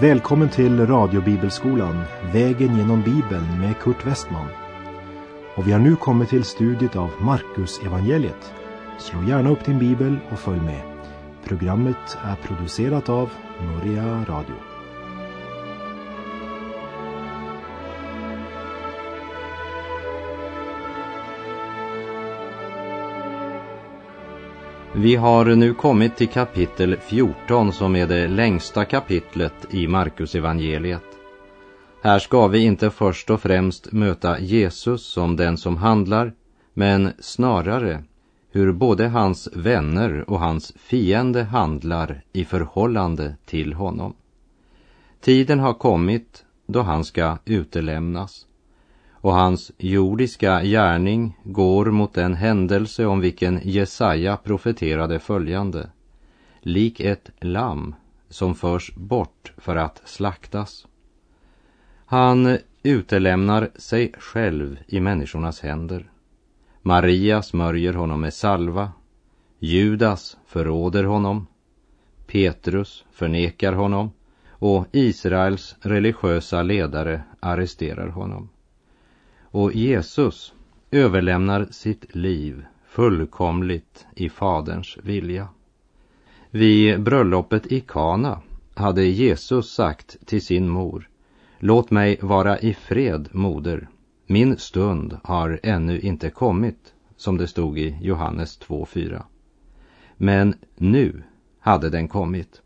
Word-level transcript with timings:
Välkommen 0.00 0.48
till 0.48 0.86
radiobibelskolan, 0.86 2.02
Vägen 2.32 2.78
genom 2.78 3.02
Bibeln 3.02 3.60
med 3.60 3.78
Kurt 3.78 4.06
Westman. 4.06 4.46
Och 5.54 5.68
vi 5.68 5.72
har 5.72 5.78
nu 5.78 5.96
kommit 5.96 6.28
till 6.28 6.44
studiet 6.44 6.96
av 6.96 7.10
Markus 7.20 7.80
evangeliet. 7.86 8.54
Slå 8.98 9.22
gärna 9.22 9.50
upp 9.50 9.64
din 9.64 9.78
bibel 9.78 10.16
och 10.32 10.38
följ 10.38 10.60
med. 10.60 10.82
Programmet 11.44 12.18
är 12.24 12.34
producerat 12.34 13.08
av 13.08 13.30
Norea 13.62 14.24
Radio. 14.28 14.69
Vi 25.02 25.16
har 25.16 25.44
nu 25.44 25.74
kommit 25.74 26.16
till 26.16 26.28
kapitel 26.28 26.96
14 26.96 27.72
som 27.72 27.96
är 27.96 28.06
det 28.06 28.28
längsta 28.28 28.84
kapitlet 28.84 29.52
i 29.70 29.88
Markus 29.88 30.34
evangeliet. 30.34 31.02
Här 32.02 32.18
ska 32.18 32.46
vi 32.46 32.58
inte 32.58 32.90
först 32.90 33.30
och 33.30 33.40
främst 33.40 33.92
möta 33.92 34.40
Jesus 34.40 35.06
som 35.06 35.36
den 35.36 35.56
som 35.56 35.76
handlar, 35.76 36.32
men 36.74 37.12
snarare 37.18 38.04
hur 38.50 38.72
både 38.72 39.08
hans 39.08 39.48
vänner 39.52 40.30
och 40.30 40.40
hans 40.40 40.72
fiende 40.76 41.42
handlar 41.42 42.22
i 42.32 42.44
förhållande 42.44 43.36
till 43.46 43.72
honom. 43.72 44.14
Tiden 45.20 45.58
har 45.58 45.74
kommit 45.74 46.44
då 46.66 46.82
han 46.82 47.04
ska 47.04 47.38
utelämnas 47.44 48.46
och 49.20 49.34
hans 49.34 49.72
jordiska 49.78 50.62
gärning 50.62 51.38
går 51.44 51.86
mot 51.86 52.14
den 52.14 52.34
händelse 52.34 53.06
om 53.06 53.20
vilken 53.20 53.60
Jesaja 53.62 54.36
profeterade 54.36 55.18
följande. 55.18 55.90
Lik 56.60 57.00
ett 57.00 57.30
lamm 57.40 57.94
som 58.28 58.54
förs 58.54 58.94
bort 58.94 59.52
för 59.56 59.76
att 59.76 60.02
slaktas. 60.04 60.86
Han 62.06 62.58
utelämnar 62.82 63.70
sig 63.76 64.12
själv 64.18 64.78
i 64.86 65.00
människornas 65.00 65.60
händer. 65.60 66.10
Maria 66.82 67.42
smörjer 67.42 67.92
honom 67.92 68.20
med 68.20 68.34
salva. 68.34 68.92
Judas 69.58 70.36
förråder 70.46 71.04
honom. 71.04 71.46
Petrus 72.26 73.04
förnekar 73.12 73.72
honom 73.72 74.10
och 74.48 74.86
Israels 74.92 75.76
religiösa 75.80 76.62
ledare 76.62 77.22
arresterar 77.40 78.08
honom. 78.08 78.48
Och 79.50 79.72
Jesus 79.72 80.52
överlämnar 80.90 81.66
sitt 81.70 82.14
liv 82.14 82.64
fullkomligt 82.86 84.06
i 84.16 84.28
Faderns 84.28 84.98
vilja. 85.02 85.48
Vid 86.50 87.02
bröllopet 87.02 87.72
i 87.72 87.80
Kana 87.80 88.40
hade 88.74 89.04
Jesus 89.04 89.72
sagt 89.72 90.26
till 90.26 90.42
sin 90.42 90.68
mor 90.68 91.08
Låt 91.58 91.90
mig 91.90 92.18
vara 92.22 92.58
i 92.58 92.74
fred, 92.74 93.28
moder. 93.32 93.88
Min 94.26 94.56
stund 94.56 95.18
har 95.22 95.60
ännu 95.62 96.00
inte 96.00 96.30
kommit, 96.30 96.94
som 97.16 97.36
det 97.36 97.46
stod 97.46 97.78
i 97.78 97.96
Johannes 98.00 98.60
2.4. 98.60 99.22
Men 100.16 100.54
nu 100.76 101.22
hade 101.58 101.90
den 101.90 102.08
kommit. 102.08 102.62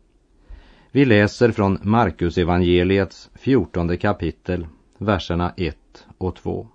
Vi 0.91 1.05
läser 1.05 1.51
från 1.51 1.79
Markus 1.81 2.37
evangeliets 2.37 3.29
fjortonde 3.35 3.97
kapitel, 3.97 4.67
verserna 4.97 5.53
1 5.57 5.77
och 6.17 6.35
2. 6.35 6.67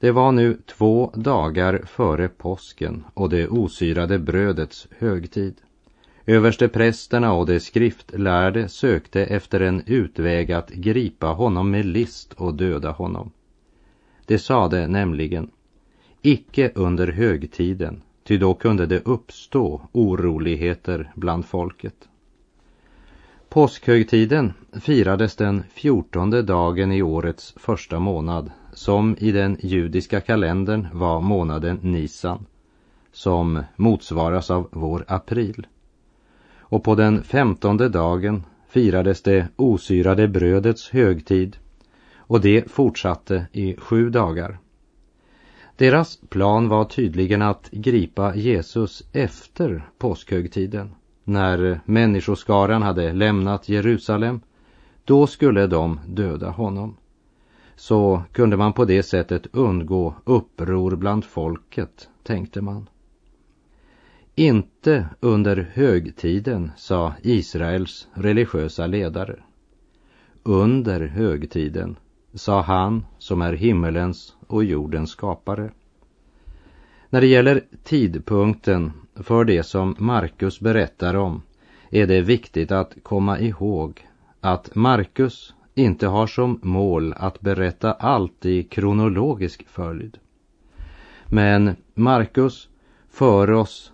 Det 0.00 0.10
var 0.10 0.32
nu 0.32 0.58
två 0.66 1.12
dagar 1.14 1.82
före 1.86 2.28
påsken 2.28 3.04
och 3.14 3.30
det 3.30 3.48
osyrade 3.48 4.18
brödets 4.18 4.88
högtid. 4.98 5.54
Översteprästerna 6.26 7.32
och 7.32 7.46
de 7.46 7.60
skriftlärde 7.60 8.68
sökte 8.68 9.24
efter 9.24 9.60
en 9.60 9.82
utväg 9.86 10.52
att 10.52 10.70
gripa 10.70 11.26
honom 11.26 11.70
med 11.70 11.86
list 11.86 12.32
och 12.32 12.54
döda 12.54 12.90
honom. 12.90 13.30
De 14.26 14.38
sade 14.38 14.86
nämligen, 14.86 15.50
icke 16.22 16.72
under 16.74 17.06
högtiden, 17.08 18.02
ty 18.24 18.38
då 18.38 18.54
kunde 18.54 18.86
det 18.86 19.06
uppstå 19.06 19.80
oroligheter 19.92 21.12
bland 21.14 21.44
folket. 21.44 22.08
Påskhögtiden 23.48 24.52
firades 24.72 25.36
den 25.36 25.62
fjortonde 25.74 26.42
dagen 26.42 26.92
i 26.92 27.02
årets 27.02 27.54
första 27.56 27.98
månad 27.98 28.50
som 28.72 29.16
i 29.18 29.32
den 29.32 29.56
judiska 29.60 30.20
kalendern 30.20 30.86
var 30.92 31.20
månaden 31.20 31.78
Nisan 31.82 32.46
som 33.12 33.62
motsvaras 33.76 34.50
av 34.50 34.68
vår 34.72 35.04
april. 35.08 35.66
Och 36.58 36.84
på 36.84 36.94
den 36.94 37.22
femtonde 37.22 37.88
dagen 37.88 38.44
firades 38.68 39.22
det 39.22 39.48
osyrade 39.56 40.28
brödets 40.28 40.90
högtid 40.90 41.56
och 42.16 42.40
det 42.40 42.70
fortsatte 42.70 43.46
i 43.52 43.76
sju 43.76 44.10
dagar. 44.10 44.58
Deras 45.76 46.18
plan 46.28 46.68
var 46.68 46.84
tydligen 46.84 47.42
att 47.42 47.70
gripa 47.70 48.34
Jesus 48.34 49.02
efter 49.12 49.88
påskhögtiden 49.98 50.94
när 51.24 51.80
människoskaran 51.84 52.82
hade 52.82 53.12
lämnat 53.12 53.68
Jerusalem. 53.68 54.40
Då 55.04 55.26
skulle 55.26 55.66
de 55.66 56.00
döda 56.06 56.50
honom 56.50 56.96
så 57.80 58.22
kunde 58.32 58.56
man 58.56 58.72
på 58.72 58.84
det 58.84 59.02
sättet 59.02 59.46
undgå 59.52 60.14
uppror 60.24 60.96
bland 60.96 61.24
folket, 61.24 62.08
tänkte 62.22 62.60
man. 62.60 62.88
Inte 64.34 65.08
under 65.20 65.70
högtiden, 65.72 66.70
sa 66.76 67.14
Israels 67.22 68.08
religiösa 68.14 68.86
ledare. 68.86 69.38
Under 70.42 71.00
högtiden, 71.00 71.96
sa 72.34 72.60
han 72.60 73.06
som 73.18 73.42
är 73.42 73.52
himmelens 73.52 74.36
och 74.46 74.64
jordens 74.64 75.10
skapare. 75.10 75.70
När 77.10 77.20
det 77.20 77.26
gäller 77.26 77.62
tidpunkten 77.84 78.92
för 79.14 79.44
det 79.44 79.62
som 79.62 79.96
Markus 79.98 80.60
berättar 80.60 81.14
om 81.14 81.42
är 81.90 82.06
det 82.06 82.20
viktigt 82.20 82.72
att 82.72 82.96
komma 83.02 83.38
ihåg 83.38 84.06
att 84.40 84.74
Markus 84.74 85.54
inte 85.80 86.06
har 86.06 86.26
som 86.26 86.58
mål 86.62 87.14
att 87.16 87.40
berätta 87.40 87.92
allt 87.92 88.46
i 88.46 88.62
kronologisk 88.62 89.68
följd. 89.68 90.18
Men 91.26 91.76
Markus 91.94 92.68
för 93.10 93.50
oss 93.50 93.92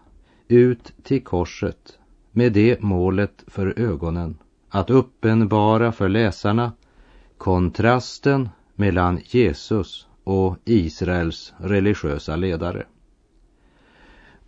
ut 0.48 0.92
till 1.02 1.25
korset 1.25 1.98
med 2.32 2.52
det 2.52 2.82
målet 2.82 3.44
för 3.46 3.78
ögonen 3.80 4.38
att 4.69 4.91
uppenbara 4.91 5.92
för 5.92 6.08
läsarna 6.08 6.72
kontrasten 7.38 8.48
mellan 8.75 9.20
Jesus 9.25 10.08
och 10.25 10.56
Israels 10.64 11.54
religiösa 11.58 12.36
ledare. 12.36 12.86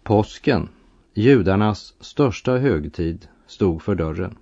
Påsken, 0.02 0.68
judarnas 1.14 1.94
största 2.00 2.56
högtid, 2.56 3.28
stod 3.46 3.82
för 3.82 3.94
dörren. 3.94 4.36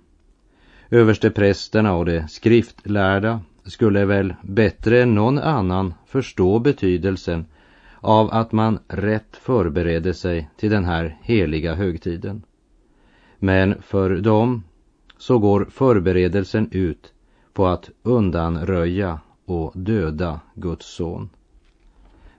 Översteprästerna 0.89 1.95
och 1.95 2.05
de 2.05 2.27
skriftlärda 2.27 3.39
skulle 3.65 4.05
väl 4.05 4.35
bättre 4.41 5.01
än 5.01 5.15
någon 5.15 5.37
annan 5.39 5.93
förstå 6.05 6.59
betydelsen 6.59 7.45
av 8.01 8.29
att 8.31 8.51
man 8.51 8.79
rätt 8.87 9.37
förberedde 9.41 10.13
sig 10.13 10.49
till 10.57 10.69
den 10.69 10.85
här 10.85 11.17
heliga 11.21 11.75
högtiden. 11.75 12.43
Men 13.39 13.81
för 13.81 14.09
dem 14.09 14.63
så 15.17 15.39
går 15.39 15.67
förberedelsen 15.71 16.69
ut 16.71 17.13
på 17.53 17.67
att 17.67 17.89
undanröja 18.03 19.19
och 19.45 19.71
döda 19.75 20.39
Guds 20.53 20.85
son. 20.95 21.29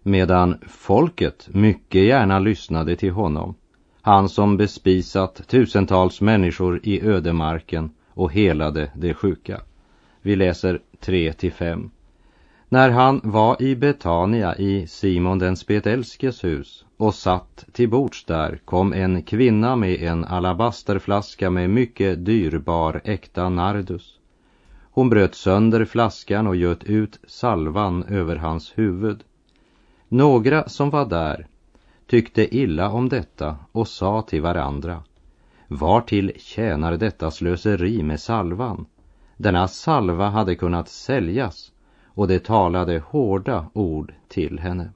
Medan 0.02 0.58
folket 0.68 1.48
mycket 1.52 2.02
gärna 2.02 2.38
lyssnade 2.38 2.96
till 2.96 3.12
honom, 3.12 3.54
han 4.02 4.28
som 4.28 4.56
bespisat 4.56 5.48
tusentals 5.48 6.20
människor 6.20 6.80
i 6.82 7.00
ödemarken 7.00 7.90
och 8.18 8.32
helade 8.32 8.90
de 8.94 9.14
sjuka. 9.14 9.60
Vi 10.22 10.36
läser 10.36 10.80
3-5. 11.00 11.90
När 12.68 12.90
han 12.90 13.20
var 13.24 13.62
i 13.62 13.76
Betania 13.76 14.56
i 14.56 14.86
Simon 14.86 15.38
den 15.38 15.56
spetälskes 15.56 16.44
hus 16.44 16.84
och 16.96 17.14
satt 17.14 17.64
till 17.72 17.88
bords 17.88 18.24
där 18.24 18.60
kom 18.64 18.92
en 18.92 19.22
kvinna 19.22 19.76
med 19.76 20.02
en 20.02 20.24
alabasterflaska 20.24 21.50
med 21.50 21.70
mycket 21.70 22.24
dyrbar 22.24 23.00
äkta 23.04 23.48
nardus. 23.48 24.18
Hon 24.80 25.10
bröt 25.10 25.34
sönder 25.34 25.84
flaskan 25.84 26.46
och 26.46 26.56
göt 26.56 26.84
ut 26.84 27.20
salvan 27.26 28.04
över 28.04 28.36
hans 28.36 28.72
huvud. 28.78 29.24
Några 30.08 30.68
som 30.68 30.90
var 30.90 31.06
där 31.06 31.46
tyckte 32.06 32.56
illa 32.56 32.90
om 32.90 33.08
detta 33.08 33.56
och 33.72 33.88
sa 33.88 34.22
till 34.22 34.42
varandra 34.42 35.02
var 35.68 36.00
till 36.00 36.32
tjänar 36.36 36.96
detta 36.96 37.30
slöseri 37.30 38.02
med 38.02 38.20
salvan? 38.20 38.86
Denna 39.36 39.68
salva 39.68 40.28
hade 40.28 40.54
kunnat 40.54 40.88
säljas 40.88 41.72
och 42.04 42.28
det 42.28 42.44
talade 42.44 42.98
hårda 42.98 43.70
ord 43.72 44.14
till 44.28 44.58
henne. 44.58 44.90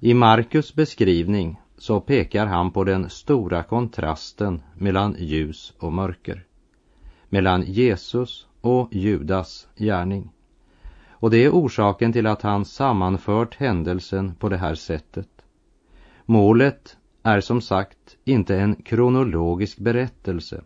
I 0.00 0.14
Markus 0.14 0.74
beskrivning 0.74 1.60
så 1.78 2.00
pekar 2.00 2.46
han 2.46 2.70
på 2.70 2.84
den 2.84 3.10
stora 3.10 3.62
kontrasten 3.62 4.62
mellan 4.74 5.16
ljus 5.18 5.72
och 5.78 5.92
mörker. 5.92 6.44
mellan 7.28 7.62
Jesus 7.62 8.46
och 8.60 8.88
Judas 8.92 9.68
gärning. 9.76 10.30
Och 11.08 11.30
det 11.30 11.44
är 11.44 11.50
orsaken 11.50 12.12
till 12.12 12.26
att 12.26 12.42
han 12.42 12.64
sammanfört 12.64 13.54
händelsen 13.54 14.34
på 14.34 14.48
det 14.48 14.56
här 14.56 14.74
sättet. 14.74 15.28
Målet 16.24 16.96
är 17.22 17.40
som 17.40 17.60
sagt 17.60 18.03
inte 18.24 18.56
en 18.56 18.74
kronologisk 18.74 19.78
berättelse. 19.78 20.60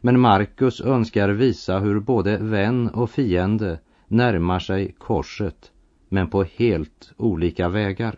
Men 0.00 0.20
Markus 0.20 0.80
önskar 0.80 1.28
visa 1.28 1.78
hur 1.78 2.00
både 2.00 2.36
vän 2.36 2.88
och 2.88 3.10
fiende 3.10 3.78
närmar 4.08 4.58
sig 4.58 4.94
korset, 4.98 5.72
men 6.08 6.28
på 6.28 6.44
helt 6.44 7.12
olika 7.16 7.68
vägar. 7.68 8.16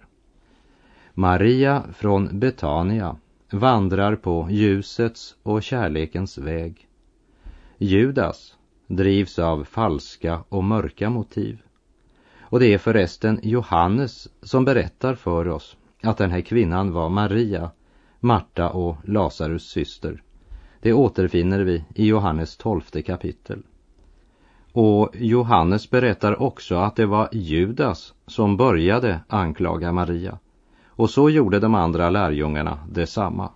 Maria 1.15 1.85
från 1.93 2.38
Betania 2.38 3.17
vandrar 3.50 4.17
på 4.17 4.49
ljusets 4.50 5.37
och 5.43 5.62
kärlekens 5.62 6.38
väg. 6.38 6.88
Judas 7.79 8.56
drivs 8.87 9.38
av 9.38 9.65
falska 9.65 10.44
och 10.49 10.65
mörka 10.65 11.11
motiv. 11.11 11.62
Och 12.41 12.61
det 12.61 12.75
är 12.75 12.79
förresten 12.79 13.41
Johannes 13.43 14.29
som 14.43 14.65
berättar 14.65 15.15
för 15.15 15.49
oss 15.49 15.77
att 16.03 16.19
den 16.19 16.31
här 16.31 16.41
kvinnan 16.41 16.93
var 16.93 17.09
Maria, 17.09 17.71
Marta 18.20 18.69
och 18.69 18.96
Lazarus 19.05 19.69
syster. 19.69 20.22
Det 20.81 20.93
återfinner 20.93 21.61
vi 21.61 21.84
i 21.94 22.06
Johannes 22.06 22.56
tolfte 22.56 23.02
kapitel. 23.02 23.62
Och 24.72 25.11
Johannes 25.14 25.90
berättar 25.90 26.43
också 26.43 26.76
att 26.76 26.96
det 26.96 27.06
var 27.06 27.28
Judas 27.32 28.14
som 28.26 28.56
började 28.56 29.20
anklaga 29.28 29.93
Maria. 29.93 30.38
Och 30.87 31.11
så 31.11 31.31
gjorde 31.31 31.61
de 31.61 31.75
andra 31.75 32.11
lärjungarna 32.11 32.78
detsamma. 32.90 33.50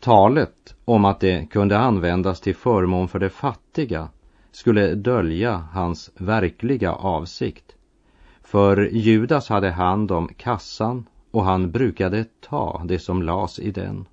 Talet 0.00 0.74
om 0.84 1.04
att 1.04 1.20
det 1.20 1.50
kunde 1.50 1.78
användas 1.78 2.40
till 2.40 2.56
förmån 2.56 3.08
för 3.08 3.18
de 3.18 3.30
fattiga 3.30 4.08
skulle 4.52 4.94
dölja 4.94 5.64
hans 5.72 6.10
verkliga 6.16 6.92
avsikt. 6.92 7.74
För 8.42 8.88
Judas 8.92 9.48
hade 9.48 9.70
hand 9.70 10.12
om 10.12 10.28
kassan 10.28 11.06
och 11.34 11.44
han 11.44 11.70
brukade 11.70 12.24
ta 12.40 12.82
det 12.84 12.98
som 12.98 13.22
las 13.22 13.58
i 13.58 13.70
den. 13.70 14.06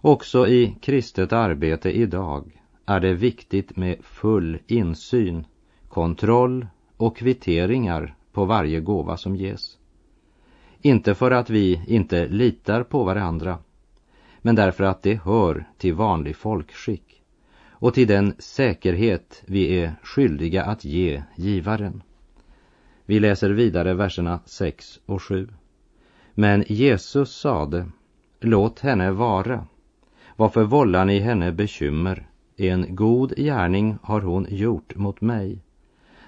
Också 0.00 0.46
i 0.48 0.76
kristet 0.80 1.32
arbete 1.32 1.90
idag 1.90 2.60
är 2.86 3.00
det 3.00 3.14
viktigt 3.14 3.76
med 3.76 3.96
full 4.02 4.58
insyn, 4.66 5.46
kontroll 5.88 6.66
och 6.96 7.16
kvitteringar 7.16 8.14
på 8.32 8.44
varje 8.44 8.80
gåva 8.80 9.16
som 9.16 9.36
ges. 9.36 9.78
Inte 10.80 11.14
för 11.14 11.30
att 11.30 11.50
vi 11.50 11.82
inte 11.86 12.28
litar 12.28 12.82
på 12.82 13.04
varandra, 13.04 13.58
men 14.38 14.54
därför 14.54 14.84
att 14.84 15.02
det 15.02 15.20
hör 15.24 15.64
till 15.78 15.94
vanlig 15.94 16.36
folkskick 16.36 17.22
och 17.70 17.94
till 17.94 18.08
den 18.08 18.34
säkerhet 18.38 19.42
vi 19.46 19.80
är 19.80 19.94
skyldiga 20.02 20.64
att 20.64 20.84
ge 20.84 21.22
givaren. 21.36 22.02
Vi 23.04 23.20
läser 23.20 23.50
vidare 23.50 23.94
verserna 23.94 24.40
6 24.46 25.00
och 25.06 25.22
7. 25.22 25.48
Men 26.34 26.64
Jesus 26.66 27.32
sade, 27.32 27.86
låt 28.40 28.80
henne 28.80 29.10
vara. 29.10 29.66
Varför 30.36 30.64
vållar 30.64 31.04
ni 31.04 31.18
henne 31.18 31.52
bekymmer? 31.52 32.26
En 32.56 32.96
god 32.96 33.36
gärning 33.36 33.98
har 34.02 34.20
hon 34.20 34.46
gjort 34.50 34.96
mot 34.96 35.20
mig. 35.20 35.58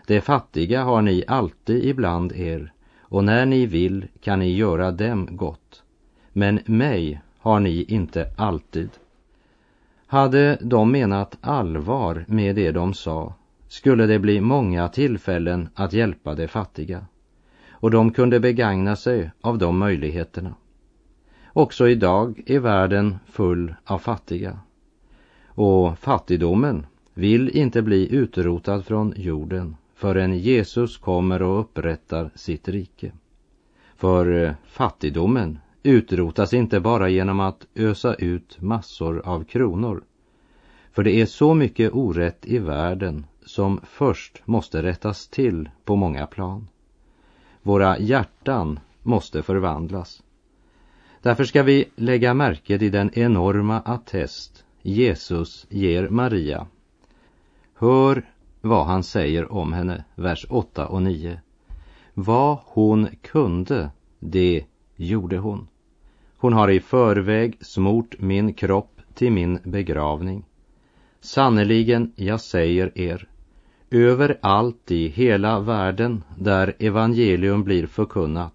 Det 0.06 0.20
fattiga 0.20 0.82
har 0.82 1.02
ni 1.02 1.24
alltid 1.26 1.84
ibland 1.84 2.32
er, 2.32 2.72
och 3.00 3.24
när 3.24 3.46
ni 3.46 3.66
vill 3.66 4.06
kan 4.20 4.38
ni 4.38 4.54
göra 4.54 4.90
dem 4.90 5.28
gott. 5.30 5.82
Men 6.32 6.60
mig 6.66 7.20
har 7.38 7.60
ni 7.60 7.82
inte 7.82 8.34
alltid. 8.36 8.90
Hade 10.06 10.58
de 10.60 10.92
menat 10.92 11.38
allvar 11.40 12.24
med 12.28 12.56
det 12.56 12.72
de 12.72 12.94
sa 12.94 13.34
skulle 13.68 14.06
det 14.06 14.18
bli 14.18 14.40
många 14.40 14.88
tillfällen 14.88 15.68
att 15.74 15.92
hjälpa 15.92 16.34
de 16.34 16.48
fattiga 16.48 17.06
och 17.84 17.90
de 17.90 18.12
kunde 18.12 18.40
begagna 18.40 18.96
sig 18.96 19.30
av 19.40 19.58
de 19.58 19.78
möjligheterna. 19.78 20.54
Också 21.52 21.88
idag 21.88 22.42
är 22.46 22.58
världen 22.58 23.16
full 23.26 23.74
av 23.84 23.98
fattiga. 23.98 24.58
Och 25.46 25.98
fattigdomen 25.98 26.86
vill 27.14 27.48
inte 27.48 27.82
bli 27.82 28.14
utrotad 28.14 28.84
från 28.84 29.14
jorden 29.16 29.76
förrän 29.94 30.38
Jesus 30.38 30.96
kommer 30.98 31.42
och 31.42 31.60
upprättar 31.60 32.30
sitt 32.34 32.68
rike. 32.68 33.12
För 33.96 34.44
eh, 34.44 34.52
fattigdomen 34.66 35.58
utrotas 35.82 36.54
inte 36.54 36.80
bara 36.80 37.08
genom 37.08 37.40
att 37.40 37.66
ösa 37.74 38.14
ut 38.14 38.60
massor 38.60 39.22
av 39.24 39.44
kronor. 39.44 40.02
För 40.92 41.02
det 41.02 41.20
är 41.20 41.26
så 41.26 41.54
mycket 41.54 41.92
orätt 41.92 42.46
i 42.46 42.58
världen 42.58 43.26
som 43.46 43.80
först 43.82 44.42
måste 44.44 44.82
rättas 44.82 45.28
till 45.28 45.70
på 45.84 45.96
många 45.96 46.26
plan. 46.26 46.66
Våra 47.66 47.98
hjärtan 47.98 48.80
måste 49.02 49.42
förvandlas. 49.42 50.22
Därför 51.22 51.44
ska 51.44 51.62
vi 51.62 51.84
lägga 51.96 52.34
märke 52.34 52.78
till 52.78 52.92
den 52.92 53.10
enorma 53.18 53.80
attest 53.80 54.64
Jesus 54.82 55.66
ger 55.68 56.08
Maria. 56.08 56.66
Hör 57.74 58.24
vad 58.60 58.86
han 58.86 59.02
säger 59.02 59.52
om 59.52 59.72
henne, 59.72 60.04
vers 60.14 60.46
8 60.48 60.86
och 60.86 61.02
9. 61.02 61.40
Vad 62.14 62.58
hon 62.64 63.08
kunde, 63.22 63.90
det 64.20 64.64
gjorde 64.96 65.38
hon. 65.38 65.68
Hon 66.36 66.52
har 66.52 66.70
i 66.70 66.80
förväg 66.80 67.58
smort 67.60 68.14
min 68.18 68.54
kropp 68.54 69.00
till 69.14 69.32
min 69.32 69.58
begravning. 69.62 70.44
Sannerligen, 71.20 72.12
jag 72.16 72.40
säger 72.40 72.98
er, 72.98 73.28
överallt 73.94 74.90
i 74.90 75.08
hela 75.08 75.60
världen 75.60 76.24
där 76.38 76.74
evangelium 76.78 77.64
blir 77.64 77.86
förkunnat 77.86 78.54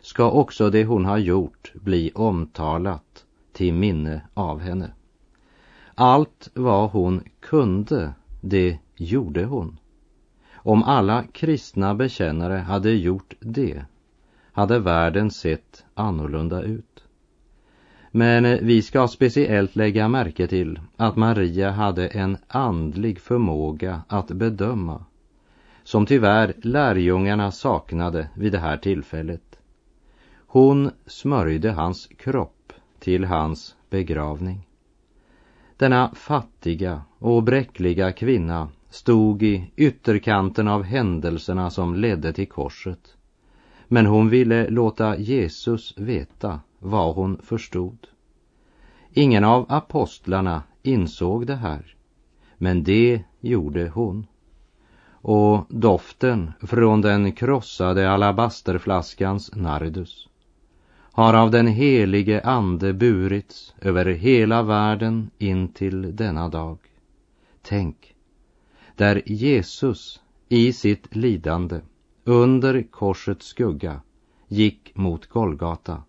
ska 0.00 0.30
också 0.30 0.70
det 0.70 0.84
hon 0.84 1.04
har 1.04 1.18
gjort 1.18 1.72
bli 1.74 2.12
omtalat 2.14 3.24
till 3.52 3.74
minne 3.74 4.20
av 4.34 4.60
henne. 4.60 4.90
Allt 5.94 6.50
vad 6.54 6.90
hon 6.90 7.22
kunde, 7.40 8.12
det 8.40 8.78
gjorde 8.96 9.44
hon. 9.44 9.78
Om 10.54 10.82
alla 10.82 11.24
kristna 11.32 11.94
bekännare 11.94 12.54
hade 12.54 12.90
gjort 12.90 13.34
det 13.40 13.84
hade 14.52 14.78
världen 14.78 15.30
sett 15.30 15.84
annorlunda 15.94 16.62
ut. 16.62 16.87
Men 18.10 18.44
eh, 18.44 18.58
vi 18.62 18.82
ska 18.82 19.08
speciellt 19.08 19.76
lägga 19.76 20.08
märke 20.08 20.46
till 20.46 20.80
att 20.96 21.16
Maria 21.16 21.70
hade 21.70 22.08
en 22.08 22.36
andlig 22.48 23.20
förmåga 23.20 24.02
att 24.08 24.28
bedöma 24.28 25.04
som 25.88 26.06
tyvärr 26.06 26.54
lärjungarna 26.62 27.52
saknade 27.52 28.28
vid 28.34 28.52
det 28.52 28.58
här 28.58 28.76
tillfället. 28.76 29.58
Hon 30.46 30.90
smörjde 31.06 31.70
hans 31.70 32.06
kropp 32.06 32.72
till 32.98 33.24
hans 33.24 33.76
begravning. 33.90 34.66
Denna 35.76 36.10
fattiga 36.14 37.02
och 37.18 37.42
bräckliga 37.42 38.12
kvinna 38.12 38.68
stod 38.90 39.42
i 39.42 39.70
ytterkanten 39.76 40.68
av 40.68 40.82
händelserna 40.82 41.70
som 41.70 41.94
ledde 41.94 42.32
till 42.32 42.48
korset. 42.48 43.16
Men 43.86 44.06
hon 44.06 44.28
ville 44.28 44.70
låta 44.70 45.18
Jesus 45.18 45.94
veta 45.98 46.60
vad 46.78 47.14
hon 47.14 47.38
förstod. 47.42 48.06
Ingen 49.12 49.44
av 49.44 49.66
apostlarna 49.68 50.62
insåg 50.82 51.46
det 51.46 51.56
här, 51.56 51.94
men 52.56 52.84
det 52.84 53.22
gjorde 53.40 53.88
hon. 53.88 54.26
Och 55.10 55.66
doften 55.68 56.52
från 56.60 57.00
den 57.00 57.32
krossade 57.32 58.10
alabasterflaskans 58.10 59.50
nardus 59.54 60.28
har 61.12 61.34
av 61.34 61.50
den 61.50 61.66
helige 61.66 62.40
ande 62.40 62.92
burits 62.92 63.74
över 63.80 64.06
hela 64.06 64.62
världen 64.62 65.30
in 65.38 65.68
till 65.68 66.16
denna 66.16 66.48
dag. 66.48 66.78
Tänk, 67.62 68.14
där 68.96 69.22
Jesus 69.26 70.20
i 70.48 70.72
sitt 70.72 71.16
lidande 71.16 71.80
under 72.24 72.82
korsets 72.82 73.46
skugga 73.46 74.00
gick 74.48 74.96
mot 74.96 75.26
Golgata 75.26 76.02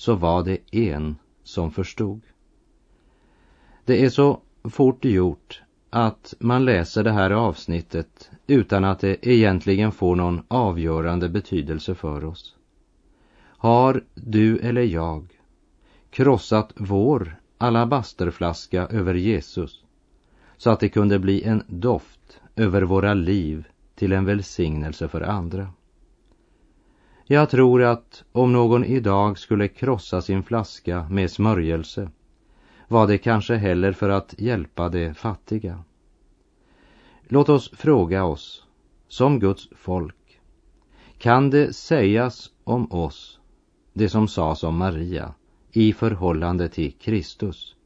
så 0.00 0.14
var 0.14 0.44
det 0.44 0.58
en 0.70 1.16
som 1.44 1.70
förstod. 1.70 2.20
Det 3.84 4.04
är 4.04 4.08
så 4.08 4.40
fort 4.64 5.04
gjort 5.04 5.62
att 5.90 6.34
man 6.38 6.64
läser 6.64 7.04
det 7.04 7.12
här 7.12 7.30
avsnittet 7.30 8.30
utan 8.46 8.84
att 8.84 9.00
det 9.00 9.26
egentligen 9.26 9.92
får 9.92 10.16
någon 10.16 10.42
avgörande 10.48 11.28
betydelse 11.28 11.94
för 11.94 12.24
oss. 12.24 12.56
Har 13.42 14.04
du 14.14 14.58
eller 14.58 14.82
jag 14.82 15.40
krossat 16.10 16.72
vår 16.76 17.36
alabasterflaska 17.58 18.86
över 18.86 19.14
Jesus 19.14 19.84
så 20.56 20.70
att 20.70 20.80
det 20.80 20.88
kunde 20.88 21.18
bli 21.18 21.42
en 21.42 21.62
doft 21.66 22.40
över 22.56 22.82
våra 22.82 23.14
liv 23.14 23.68
till 23.94 24.12
en 24.12 24.24
välsignelse 24.24 25.08
för 25.08 25.20
andra? 25.20 25.68
Jag 27.32 27.50
tror 27.50 27.82
att 27.82 28.24
om 28.32 28.52
någon 28.52 28.84
idag 28.84 29.38
skulle 29.38 29.68
krossa 29.68 30.22
sin 30.22 30.42
flaska 30.42 31.06
med 31.10 31.30
smörjelse 31.30 32.10
var 32.88 33.06
det 33.06 33.18
kanske 33.18 33.54
heller 33.54 33.92
för 33.92 34.08
att 34.08 34.34
hjälpa 34.38 34.88
de 34.88 35.14
fattiga. 35.14 35.84
Låt 37.28 37.48
oss 37.48 37.70
fråga 37.74 38.24
oss, 38.24 38.66
som 39.08 39.38
Guds 39.40 39.68
folk, 39.76 40.40
kan 41.18 41.50
det 41.50 41.72
sägas 41.72 42.50
om 42.64 42.92
oss 42.92 43.40
det 43.92 44.08
som 44.08 44.28
sades 44.28 44.64
om 44.64 44.76
Maria 44.76 45.34
i 45.72 45.92
förhållande 45.92 46.68
till 46.68 46.92
Kristus? 46.92 47.76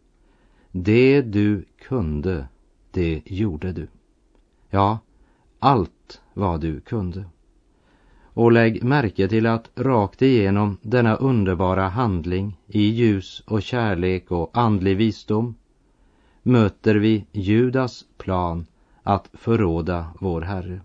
Det 0.70 1.22
du 1.22 1.64
kunde, 1.78 2.48
det 2.90 3.22
gjorde 3.24 3.72
du. 3.72 3.88
Ja, 4.70 4.98
allt 5.58 6.20
vad 6.34 6.60
du 6.60 6.80
kunde. 6.80 7.24
Och 8.34 8.52
lägg 8.52 8.84
märke 8.84 9.28
till 9.28 9.46
att 9.46 9.70
rakt 9.74 10.22
igenom 10.22 10.76
denna 10.82 11.16
underbara 11.16 11.88
handling 11.88 12.56
i 12.66 12.82
ljus 12.82 13.42
och 13.46 13.62
kärlek 13.62 14.30
och 14.30 14.50
andlig 14.52 14.96
visdom 14.96 15.54
möter 16.42 16.94
vi 16.94 17.26
Judas 17.32 18.04
plan 18.18 18.66
att 19.02 19.28
förråda 19.32 20.06
vår 20.20 20.40
Herre. 20.40 20.80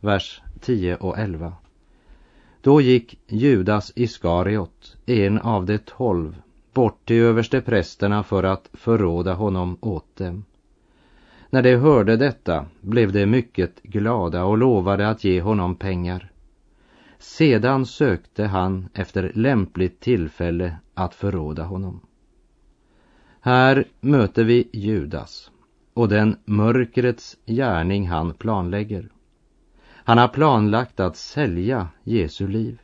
Vers 0.00 0.42
10 0.60 0.96
och 0.96 1.18
11. 1.18 1.52
Då 2.60 2.80
gick 2.80 3.18
Judas 3.26 3.92
Iskariot, 3.96 4.96
en 5.06 5.38
av 5.38 5.66
de 5.66 5.78
tolv, 5.78 6.42
bort 6.72 7.06
till 7.06 7.16
översteprästerna 7.16 8.22
för 8.22 8.42
att 8.42 8.68
förråda 8.72 9.34
honom 9.34 9.76
åt 9.80 10.16
dem. 10.16 10.44
När 11.50 11.62
de 11.62 11.76
hörde 11.76 12.16
detta 12.16 12.66
blev 12.80 13.12
de 13.12 13.26
mycket 13.26 13.82
glada 13.82 14.44
och 14.44 14.58
lovade 14.58 15.08
att 15.08 15.24
ge 15.24 15.40
honom 15.40 15.74
pengar. 15.74 16.30
Sedan 17.24 17.86
sökte 17.86 18.44
han 18.44 18.88
efter 18.94 19.32
lämpligt 19.34 20.00
tillfälle 20.00 20.76
att 20.94 21.14
förråda 21.14 21.64
honom. 21.64 22.00
Här 23.40 23.84
möter 24.00 24.44
vi 24.44 24.68
Judas 24.72 25.50
och 25.94 26.08
den 26.08 26.36
mörkrets 26.44 27.36
gärning 27.46 28.08
han 28.08 28.34
planlägger. 28.34 29.08
Han 29.86 30.18
har 30.18 30.28
planlagt 30.28 31.00
att 31.00 31.16
sälja 31.16 31.88
Jesu 32.02 32.48
liv. 32.48 32.80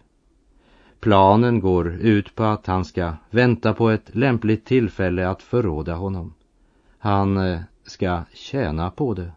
Planen 1.00 1.60
går 1.60 1.92
ut 1.92 2.34
på 2.34 2.44
att 2.44 2.66
han 2.66 2.84
ska 2.84 3.12
vänta 3.30 3.74
på 3.74 3.90
ett 3.90 4.14
lämpligt 4.14 4.64
tillfälle 4.64 5.28
att 5.28 5.42
förråda 5.42 5.94
honom. 5.94 6.34
Han 6.98 7.36
eh, 7.36 7.60
ska 7.84 8.22
tjäna 8.32 8.90
på 8.90 9.14
det. 9.14 9.32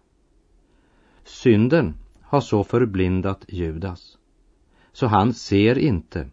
Synden 1.24 1.94
har 2.22 2.42
så 2.42 2.64
förblindat 2.64 3.46
Judas 3.48 4.18
så 4.94 5.08
han 5.08 5.34
ser 5.34 5.78
inte 5.78 6.28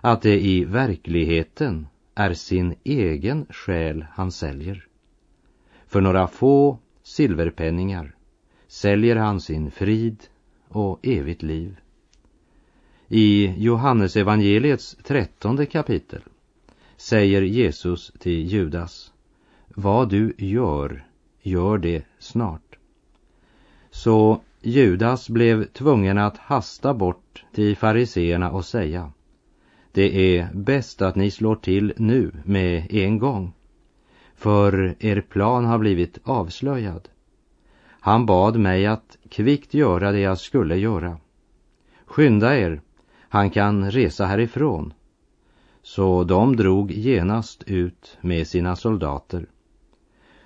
att 0.00 0.22
det 0.22 0.40
i 0.40 0.64
verkligheten 0.64 1.86
är 2.14 2.34
sin 2.34 2.74
egen 2.84 3.46
själ 3.50 4.06
han 4.12 4.32
säljer. 4.32 4.86
För 5.86 6.00
några 6.00 6.26
få 6.26 6.78
silverpenningar 7.02 8.14
säljer 8.68 9.16
han 9.16 9.40
sin 9.40 9.70
frid 9.70 10.22
och 10.68 10.98
evigt 11.02 11.42
liv. 11.42 11.76
I 13.08 13.54
Johannesevangeliets 13.56 14.96
trettonde 15.04 15.66
kapitel 15.66 16.22
säger 16.96 17.42
Jesus 17.42 18.12
till 18.18 18.46
Judas 18.46 19.12
Vad 19.68 20.08
du 20.08 20.34
gör, 20.38 21.06
gör 21.42 21.78
det 21.78 22.04
snart. 22.18 22.78
Så 23.90 24.40
Judas 24.62 25.28
blev 25.28 25.64
tvungen 25.64 26.18
att 26.18 26.38
hasta 26.38 26.94
bort 26.94 27.29
till 27.52 27.76
fariseerna 27.76 28.50
och 28.50 28.64
säga 28.64 29.12
Det 29.92 30.36
är 30.38 30.48
bäst 30.54 31.02
att 31.02 31.16
ni 31.16 31.30
slår 31.30 31.56
till 31.56 31.92
nu 31.96 32.32
med 32.44 32.94
en 32.94 33.18
gång 33.18 33.52
för 34.40 34.94
er 34.98 35.20
plan 35.20 35.64
har 35.64 35.78
blivit 35.78 36.18
avslöjad. 36.24 37.08
Han 38.00 38.26
bad 38.26 38.56
mig 38.56 38.86
att 38.86 39.16
kvickt 39.28 39.74
göra 39.74 40.12
det 40.12 40.20
jag 40.20 40.38
skulle 40.38 40.76
göra. 40.76 41.18
Skynda 42.04 42.58
er, 42.58 42.80
han 43.28 43.50
kan 43.50 43.90
resa 43.90 44.26
härifrån. 44.26 44.92
Så 45.82 46.24
de 46.24 46.56
drog 46.56 46.90
genast 46.90 47.62
ut 47.62 48.18
med 48.20 48.46
sina 48.46 48.76
soldater 48.76 49.46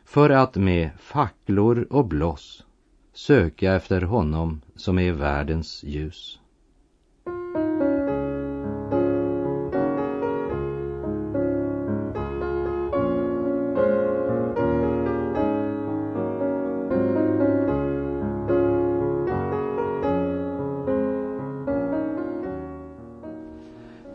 för 0.04 0.30
att 0.30 0.56
med 0.56 0.90
facklor 0.98 1.86
och 1.90 2.06
bloss 2.06 2.64
söka 3.12 3.74
efter 3.74 4.02
honom 4.02 4.60
som 4.76 4.98
är 4.98 5.12
världens 5.12 5.84
ljus. 5.84 6.40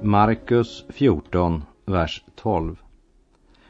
Markus 0.01 0.86
14, 0.89 1.63
vers 1.86 2.24
12. 2.36 2.75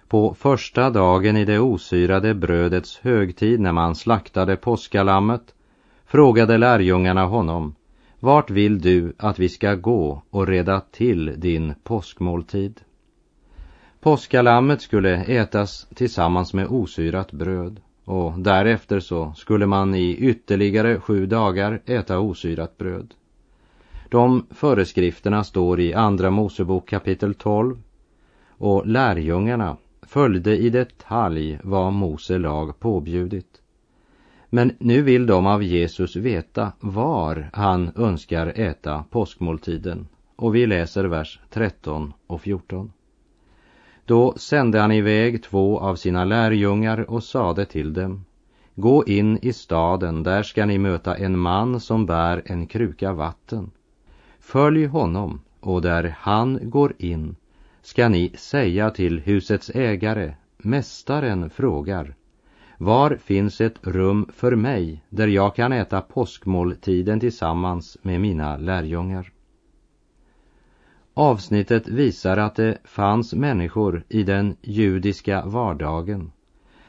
På 0.08 0.34
första 0.34 0.90
dagen 0.90 1.38
i 1.38 1.46
det 1.46 1.60
osyrade 1.60 2.34
brödets 2.34 2.98
högtid 2.98 3.60
när 3.60 3.72
man 3.72 3.96
slaktade 3.96 4.56
påskalammet 4.56 5.56
frågade 6.06 6.58
lärjungarna 6.58 7.26
honom 7.26 7.76
Vart 8.20 8.50
vill 8.50 8.82
du 8.82 9.14
att 9.18 9.40
vi 9.40 9.50
ska 9.50 9.76
gå 9.76 10.22
och 10.30 10.48
reda 10.48 10.80
till 10.80 11.34
din 11.38 11.74
påskmåltid? 11.84 12.82
Påskalammet 14.00 14.82
skulle 14.82 15.24
ätas 15.24 15.88
tillsammans 15.96 16.54
med 16.54 16.68
osyrat 16.68 17.32
bröd 17.32 17.82
och 18.06 18.40
därefter 18.40 19.00
så 19.00 19.34
skulle 19.38 19.66
man 19.66 19.96
i 19.96 20.16
ytterligare 20.16 21.00
sju 21.00 21.26
dagar 21.26 21.82
äta 21.86 22.20
osyrat 22.20 22.78
bröd. 22.78 23.14
De 24.10 24.46
föreskrifterna 24.50 25.44
står 25.44 25.80
i 25.80 25.94
Andra 25.94 26.30
Mosebok 26.30 26.90
kapitel 26.90 27.34
12 27.34 27.78
och 28.48 28.88
lärjungarna 28.88 29.78
följde 30.02 30.58
i 30.58 30.70
detalj 30.70 31.60
vad 31.64 31.94
Mose 31.94 32.38
lag 32.38 32.80
påbjudit. 32.80 33.62
Men 34.50 34.72
nu 34.80 35.02
vill 35.02 35.26
de 35.26 35.48
av 35.48 35.64
Jesus 35.64 36.16
veta 36.16 36.72
var 36.80 37.50
han 37.54 37.92
önskar 37.96 38.48
äta 38.56 39.04
påskmåltiden 39.10 40.08
och 40.36 40.56
vi 40.56 40.66
läser 40.66 41.04
vers 41.06 41.40
13 41.50 42.14
och 42.28 42.42
14. 42.42 42.92
Då 44.06 44.34
sände 44.38 44.80
han 44.80 44.92
iväg 44.92 45.44
två 45.44 45.80
av 45.80 45.96
sina 45.96 46.26
lärjungar 46.26 47.10
och 47.10 47.24
sade 47.24 47.66
till 47.66 47.94
dem 47.94 48.26
Gå 48.76 49.06
in 49.06 49.40
i 49.42 49.54
staden, 49.54 50.24
där 50.24 50.44
ska 50.44 50.66
ni 50.66 50.78
möta 50.78 51.16
en 51.16 51.40
man 51.40 51.80
som 51.80 52.06
bär 52.06 52.42
en 52.46 52.68
kruka 52.68 53.14
vatten. 53.14 53.72
Följ 54.50 54.86
honom 54.86 55.42
och 55.60 55.82
där 55.82 56.16
han 56.20 56.60
går 56.70 56.94
in 56.98 57.36
ska 57.82 58.10
ni 58.10 58.32
säga 58.38 58.90
till 58.90 59.20
husets 59.20 59.70
ägare, 59.70 60.34
mästaren 60.58 61.50
frågar, 61.50 62.16
var 62.78 63.16
finns 63.16 63.62
ett 63.62 63.80
rum 63.82 64.30
för 64.34 64.56
mig 64.56 65.04
där 65.10 65.28
jag 65.28 65.56
kan 65.56 65.72
äta 65.72 66.02
påskmåltiden 66.02 67.20
tillsammans 67.20 67.98
med 68.02 68.22
mina 68.22 68.58
lärjungar? 68.58 69.32
Avsnittet 71.14 71.88
visar 71.88 72.38
att 72.38 72.56
det 72.56 72.78
fanns 72.84 73.34
människor 73.34 74.04
i 74.10 74.24
den 74.24 74.56
judiska 74.62 75.46
vardagen 75.46 76.32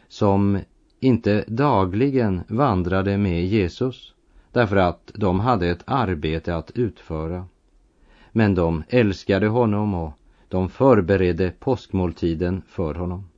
som 0.08 0.58
inte 1.00 1.44
dagligen 1.46 2.40
vandrade 2.48 3.18
med 3.18 3.46
Jesus 3.46 4.14
därför 4.52 4.76
att 4.76 5.11
de 5.14 5.40
hade 5.40 5.69
ett 5.69 5.83
arbete 5.85 6.57
att 6.57 6.71
utföra. 6.71 7.47
Men 8.33 8.54
de 8.54 8.83
älskade 8.88 9.49
honom 9.49 9.95
och 9.95 10.12
de 10.49 10.69
förberedde 10.69 11.52
påskmåltiden 11.59 12.62
för 12.69 12.95
honom. 12.95 13.28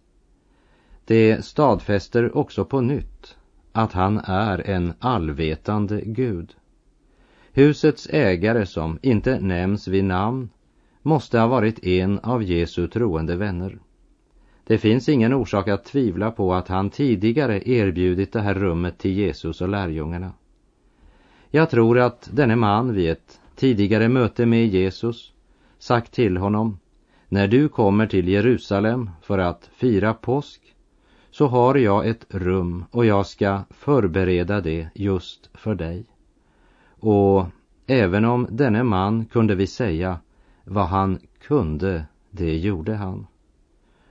Det 1.04 1.44
stadfäster 1.44 2.36
också 2.36 2.64
på 2.64 2.80
nytt 2.80 3.36
att 3.72 3.92
han 3.92 4.18
är 4.24 4.70
en 4.70 4.92
allvetande 4.98 6.00
Gud. 6.04 6.54
Husets 7.52 8.08
ägare 8.10 8.66
som 8.66 8.98
inte 9.02 9.40
nämns 9.40 9.88
vid 9.88 10.04
namn 10.04 10.48
måste 11.02 11.38
ha 11.38 11.46
varit 11.46 11.84
en 11.84 12.18
av 12.18 12.42
Jesu 12.42 12.88
troende 12.88 13.36
vänner. 13.36 13.78
Det 14.64 14.78
finns 14.78 15.08
ingen 15.08 15.32
orsak 15.32 15.68
att 15.68 15.84
tvivla 15.84 16.30
på 16.30 16.54
att 16.54 16.68
han 16.68 16.90
tidigare 16.90 17.68
erbjudit 17.68 18.32
det 18.32 18.40
här 18.40 18.54
rummet 18.54 18.98
till 18.98 19.12
Jesus 19.12 19.60
och 19.60 19.68
lärjungarna. 19.68 20.32
Jag 21.54 21.70
tror 21.70 21.98
att 21.98 22.28
denne 22.32 22.56
man 22.56 22.92
vid 22.92 23.10
ett 23.10 23.40
tidigare 23.56 24.08
möte 24.08 24.46
med 24.46 24.66
Jesus 24.66 25.32
sagt 25.78 26.12
till 26.12 26.36
honom 26.36 26.78
när 27.28 27.48
du 27.48 27.68
kommer 27.68 28.06
till 28.06 28.28
Jerusalem 28.28 29.10
för 29.22 29.38
att 29.38 29.70
fira 29.74 30.14
påsk 30.14 30.74
så 31.30 31.46
har 31.46 31.74
jag 31.74 32.06
ett 32.06 32.26
rum 32.28 32.84
och 32.90 33.06
jag 33.06 33.26
ska 33.26 33.60
förbereda 33.70 34.60
det 34.60 34.88
just 34.94 35.50
för 35.54 35.74
dig. 35.74 36.06
Och 37.00 37.46
även 37.86 38.24
om 38.24 38.46
denne 38.50 38.82
man 38.82 39.24
kunde 39.24 39.54
vi 39.54 39.66
säga 39.66 40.18
vad 40.64 40.86
han 40.86 41.18
kunde, 41.40 42.04
det 42.30 42.56
gjorde 42.56 42.94
han. 42.94 43.26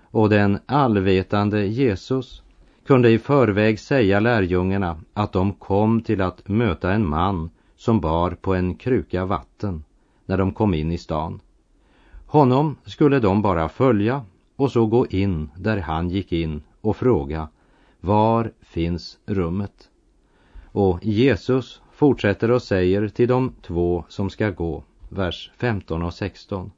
Och 0.01 0.29
den 0.29 0.59
allvetande 0.65 1.65
Jesus 1.65 2.43
kunde 2.85 3.09
i 3.09 3.19
förväg 3.19 3.79
säga 3.79 4.19
lärjungarna 4.19 4.97
att 5.13 5.33
de 5.33 5.53
kom 5.53 6.01
till 6.01 6.21
att 6.21 6.47
möta 6.47 6.91
en 6.91 7.09
man 7.09 7.49
som 7.75 7.99
bar 7.99 8.31
på 8.31 8.53
en 8.53 8.75
kruka 8.75 9.25
vatten 9.25 9.83
när 10.25 10.37
de 10.37 10.53
kom 10.53 10.73
in 10.73 10.91
i 10.91 10.97
stan. 10.97 11.39
Honom 12.25 12.75
skulle 12.85 13.19
de 13.19 13.41
bara 13.41 13.69
följa 13.69 14.25
och 14.55 14.71
så 14.71 14.85
gå 14.85 15.07
in 15.07 15.49
där 15.57 15.77
han 15.77 16.09
gick 16.09 16.31
in 16.31 16.61
och 16.81 16.97
fråga 16.97 17.47
var 17.99 18.51
finns 18.61 19.19
rummet? 19.25 19.89
Och 20.71 21.05
Jesus 21.05 21.81
fortsätter 21.91 22.51
och 22.51 22.61
säger 22.61 23.07
till 23.07 23.27
de 23.27 23.53
två 23.61 24.05
som 24.07 24.29
ska 24.29 24.49
gå, 24.49 24.83
vers 25.09 25.51
15 25.57 26.03
och 26.03 26.13
16. 26.13 26.71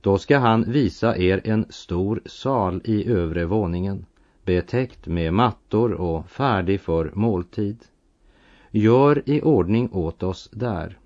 Då 0.00 0.18
ska 0.18 0.38
han 0.38 0.72
visa 0.72 1.16
er 1.16 1.40
en 1.44 1.66
stor 1.70 2.22
sal 2.26 2.80
i 2.84 3.08
övre 3.08 3.44
våningen, 3.44 4.06
betäckt 4.44 5.06
med 5.06 5.34
mattor 5.34 5.92
och 5.92 6.30
färdig 6.30 6.80
för 6.80 7.10
måltid. 7.14 7.84
Gör 8.70 9.22
i 9.26 9.40
ordning 9.42 9.92
åt 9.92 10.22
oss 10.22 10.48
där. 10.52 10.98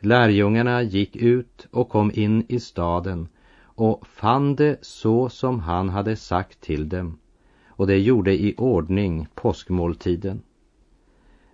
Lärjungarna 0.00 0.82
gick 0.82 1.16
ut 1.16 1.66
och 1.70 1.88
kom 1.88 2.10
in 2.14 2.44
i 2.48 2.60
staden 2.60 3.28
och 3.62 4.06
fann 4.06 4.56
det 4.56 4.78
så 4.82 5.28
som 5.28 5.60
han 5.60 5.88
hade 5.88 6.16
sagt 6.16 6.60
till 6.60 6.88
dem 6.88 7.18
och 7.80 7.86
det 7.86 7.98
gjorde 7.98 8.32
i 8.32 8.54
ordning 8.58 9.28
påskmåltiden. 9.34 10.42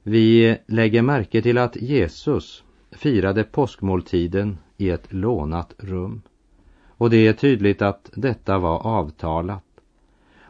Vi 0.02 0.58
lägger 0.66 1.02
märke 1.02 1.42
till 1.42 1.58
att 1.58 1.76
Jesus 1.76 2.64
firade 2.90 3.44
påskmåltiden 3.44 4.58
i 4.76 4.90
ett 4.90 5.12
lånat 5.12 5.74
rum. 5.78 6.22
Och 6.86 7.10
det 7.10 7.26
är 7.26 7.32
tydligt 7.32 7.82
att 7.82 8.10
detta 8.14 8.58
var 8.58 8.78
avtalat. 8.86 9.65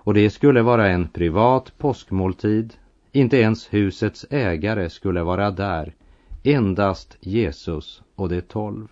Och 0.07 0.15
det 0.15 0.31
skulle 0.31 0.63
vara 0.63 0.89
en 0.89 1.09
privat 1.09 1.73
påskmåltid. 1.79 2.75
Inte 3.13 3.37
ens 3.37 3.75
husets 3.75 4.27
ägare 4.31 4.91
skulle 4.91 5.23
vara 5.23 5.51
där. 5.51 5.95
Endast 6.43 7.17
Jesus 7.21 8.03
och 8.15 8.29
de 8.29 8.41
tolv. 8.41 8.89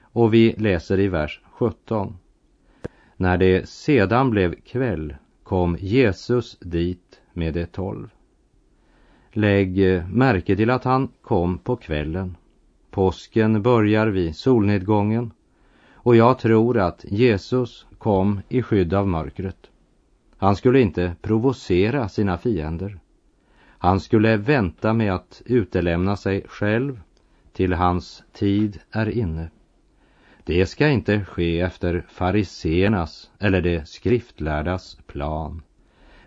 Och 0.00 0.34
vi 0.34 0.54
läser 0.58 1.00
i 1.00 1.08
vers 1.08 1.40
17. 1.52 2.16
När 3.16 3.36
det 3.36 3.68
sedan 3.68 4.30
blev 4.30 4.54
kväll 4.54 5.14
kom 5.42 5.76
Jesus 5.80 6.58
dit 6.60 7.20
med 7.32 7.54
de 7.54 7.66
tolv. 7.66 8.08
Lägg 9.32 10.02
märke 10.12 10.56
till 10.56 10.70
att 10.70 10.84
han 10.84 11.08
kom 11.22 11.58
på 11.58 11.76
kvällen. 11.76 12.36
Påsken 12.90 13.62
börjar 13.62 14.06
vid 14.06 14.36
solnedgången 14.36 15.32
och 15.92 16.16
jag 16.16 16.38
tror 16.38 16.78
att 16.78 17.04
Jesus 17.08 17.86
kom 17.98 18.40
i 18.48 18.62
skydd 18.62 18.94
av 18.94 19.08
mörkret. 19.08 19.70
Han 20.36 20.56
skulle 20.56 20.80
inte 20.80 21.16
provocera 21.22 22.08
sina 22.08 22.38
fiender. 22.38 22.98
Han 23.78 24.00
skulle 24.00 24.36
vänta 24.36 24.92
med 24.92 25.14
att 25.14 25.42
utelämna 25.44 26.16
sig 26.16 26.44
själv 26.48 27.00
till 27.52 27.72
hans 27.72 28.22
tid 28.32 28.80
är 28.90 29.08
inne. 29.08 29.50
Det 30.44 30.66
ska 30.66 30.88
inte 30.88 31.24
ske 31.24 31.60
efter 31.60 32.04
fariseernas 32.08 33.30
eller 33.38 33.60
de 33.62 33.84
skriftlärdas 33.86 34.98
plan, 35.06 35.62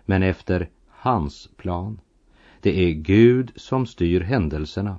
men 0.04 0.22
efter 0.22 0.68
hans 0.88 1.48
plan. 1.56 2.00
Det 2.60 2.78
är 2.84 2.92
Gud 2.92 3.52
som 3.56 3.86
styr 3.86 4.20
händelserna. 4.20 4.98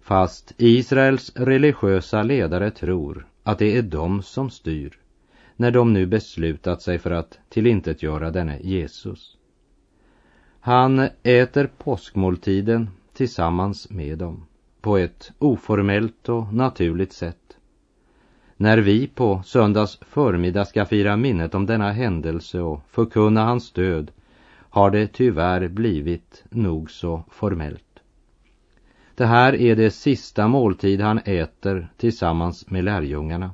Fast 0.00 0.54
Israels 0.58 1.32
religiösa 1.36 2.22
ledare 2.22 2.70
tror 2.70 3.26
att 3.42 3.58
det 3.58 3.76
är 3.76 3.82
de 3.82 4.22
som 4.22 4.50
styr 4.50 4.98
när 5.56 5.70
de 5.70 5.92
nu 5.92 6.06
beslutat 6.06 6.82
sig 6.82 6.98
för 6.98 7.10
att 7.10 7.38
tillintetgöra 7.48 8.30
denne 8.30 8.58
Jesus. 8.62 9.36
Han 10.60 11.08
äter 11.22 11.70
påskmåltiden 11.78 12.90
tillsammans 13.12 13.90
med 13.90 14.18
dem 14.18 14.46
på 14.80 14.96
ett 14.96 15.32
oformellt 15.38 16.28
och 16.28 16.54
naturligt 16.54 17.12
sätt. 17.12 17.56
När 18.56 18.78
vi 18.78 19.06
på 19.06 19.42
söndags 19.44 19.98
förmiddag 20.00 20.64
ska 20.64 20.84
fira 20.84 21.16
minnet 21.16 21.54
om 21.54 21.66
denna 21.66 21.92
händelse 21.92 22.60
och 22.60 22.80
förkunna 22.88 23.44
hans 23.44 23.72
död 23.72 24.10
har 24.54 24.90
det 24.90 25.06
tyvärr 25.06 25.68
blivit 25.68 26.44
nog 26.50 26.90
så 26.90 27.24
formellt. 27.30 28.00
Det 29.14 29.26
här 29.26 29.54
är 29.54 29.76
det 29.76 29.90
sista 29.90 30.48
måltid 30.48 31.00
han 31.00 31.18
äter 31.18 31.88
tillsammans 31.96 32.70
med 32.70 32.84
lärjungarna. 32.84 33.50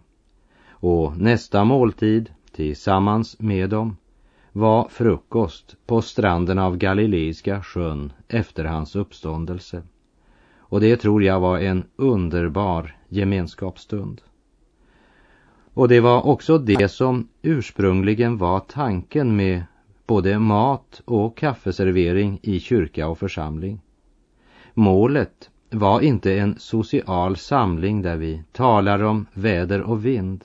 Och 0.81 1.17
nästa 1.17 1.65
måltid 1.65 2.31
tillsammans 2.53 3.37
med 3.39 3.71
dem 3.71 3.97
var 4.53 4.89
frukost 4.89 5.77
på 5.87 6.03
stranden 6.03 6.59
av 6.59 6.77
Galileiska 6.77 7.63
sjön 7.63 8.13
efter 8.29 8.65
hans 8.65 8.97
uppståndelse. 8.97 9.83
Och 10.59 10.81
det 10.81 10.97
tror 10.97 11.23
jag 11.23 11.41
var 11.41 11.59
en 11.59 11.85
underbar 11.97 12.97
gemenskapsstund. 13.09 14.21
Och 15.75 15.89
det 15.89 16.01
var 16.01 16.27
också 16.27 16.59
det 16.59 16.89
som 16.89 17.29
ursprungligen 17.43 18.39
var 18.39 18.61
tanken 18.61 19.37
med 19.37 19.63
både 20.07 20.39
mat 20.39 21.03
och 21.05 21.37
kaffeservering 21.37 22.39
i 22.43 22.61
kyrka 22.61 23.09
och 23.09 23.19
församling. 23.19 23.81
Målet 24.75 25.51
var 25.71 26.01
inte 26.01 26.39
en 26.39 26.59
social 26.59 27.37
samling 27.37 28.03
där 28.03 28.17
vi 28.17 28.43
talar 28.53 29.03
om 29.03 29.27
väder 29.33 29.83
och 29.83 30.07
vind. 30.07 30.45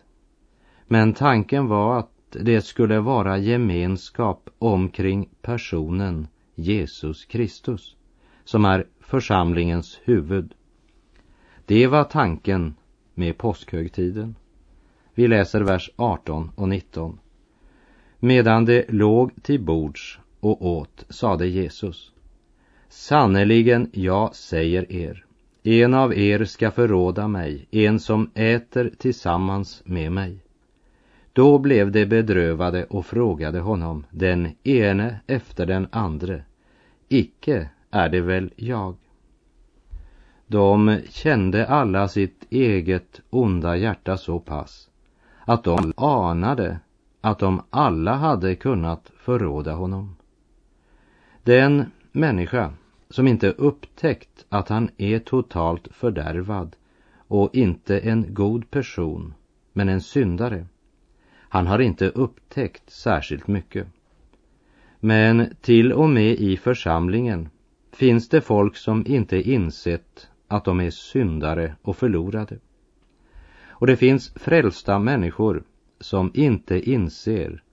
Men 0.94 1.14
tanken 1.14 1.68
var 1.68 2.00
att 2.00 2.12
det 2.32 2.62
skulle 2.62 3.00
vara 3.00 3.38
gemenskap 3.38 4.50
omkring 4.60 5.30
personen 5.42 6.28
Jesus 6.56 7.26
Kristus, 7.26 7.96
som 8.44 8.66
är 8.66 8.88
församlingens 9.00 10.00
huvud. 10.04 10.54
Det 11.66 11.88
var 11.88 12.04
tanken 12.04 12.76
med 13.14 13.38
påskhögtiden. 13.38 14.36
Vi 15.14 15.28
läser 15.28 15.62
vers 15.62 15.92
18 15.96 16.52
och 16.56 16.70
19. 16.70 17.20
Medan 18.20 18.66
de 18.66 18.86
låg 18.90 19.32
till 19.44 19.62
bords 19.62 20.20
och 20.40 20.66
åt 20.66 21.06
sade 21.10 21.48
Jesus. 21.48 22.12
Sannerligen, 22.90 23.90
jag 23.94 24.36
säger 24.36 24.92
er, 24.92 25.26
en 25.64 25.94
av 25.94 26.18
er 26.18 26.46
ska 26.46 26.72
förråda 26.72 27.28
mig, 27.28 27.68
en 27.72 28.00
som 28.00 28.32
äter 28.34 28.92
tillsammans 28.98 29.82
med 29.86 30.12
mig. 30.12 30.43
Då 31.34 31.60
blev 31.60 31.92
de 31.92 32.06
bedrövade 32.06 32.86
och 32.86 33.06
frågade 33.06 33.60
honom, 33.60 34.06
den 34.10 34.56
ene 34.64 35.20
efter 35.28 35.66
den 35.66 35.88
andre, 35.92 36.44
icke 37.10 37.70
är 37.92 38.10
det 38.10 38.22
väl 38.22 38.54
jag? 38.56 38.96
De 40.48 41.00
kände 41.10 41.68
alla 41.68 42.08
sitt 42.08 42.46
eget 42.50 43.22
onda 43.30 43.76
hjärta 43.78 44.18
så 44.18 44.40
pass 44.40 44.90
att 45.46 45.64
de 45.64 45.94
anade 45.98 46.80
att 47.22 47.40
de 47.40 47.62
alla 47.70 48.14
hade 48.14 48.56
kunnat 48.56 49.12
förråda 49.18 49.74
honom. 49.74 50.16
Den 51.44 51.86
människa 52.12 52.74
som 53.10 53.28
inte 53.28 53.50
upptäckt 53.52 54.46
att 54.50 54.70
han 54.70 54.90
är 54.98 55.20
totalt 55.20 55.88
fördärvad 55.92 56.76
och 57.28 57.56
inte 57.56 58.00
en 58.00 58.34
god 58.34 58.72
person, 58.72 59.34
men 59.74 59.90
en 59.90 60.02
syndare. 60.02 60.66
Han 61.54 61.68
har 61.68 61.80
inte 61.80 62.10
upptäckt 62.10 62.90
särskilt 62.90 63.48
mycket. 63.48 63.88
Men 65.00 65.56
till 65.62 65.94
och 65.94 66.10
med 66.10 66.32
i 66.32 66.58
församlingen 66.58 67.50
finns 67.92 68.30
det 68.30 68.42
folk 68.42 68.76
som 68.76 69.08
inte 69.08 69.52
insett 69.52 70.28
att 70.48 70.66
de 70.66 70.80
är 70.80 70.90
syndare 70.90 71.76
och 71.82 71.98
förlorade. 71.98 72.58
Och 73.66 73.88
det 73.88 73.96
finns 73.96 74.34
frälsta 74.36 75.00
människor 75.00 75.64
som 76.00 76.32
inte 76.34 76.90
inser 76.90 77.64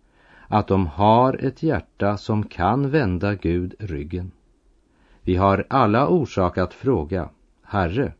att 0.48 0.68
de 0.68 0.86
har 0.86 1.44
ett 1.44 1.62
hjärta 1.62 2.16
som 2.16 2.46
kan 2.46 2.90
vända 2.90 3.34
Gud 3.34 3.74
ryggen. 3.78 4.30
Vi 5.22 5.36
har 5.36 5.66
alla 5.68 6.08
orsak 6.08 6.58
att 6.58 6.74
fråga, 6.74 7.28
Herre, 7.62 8.12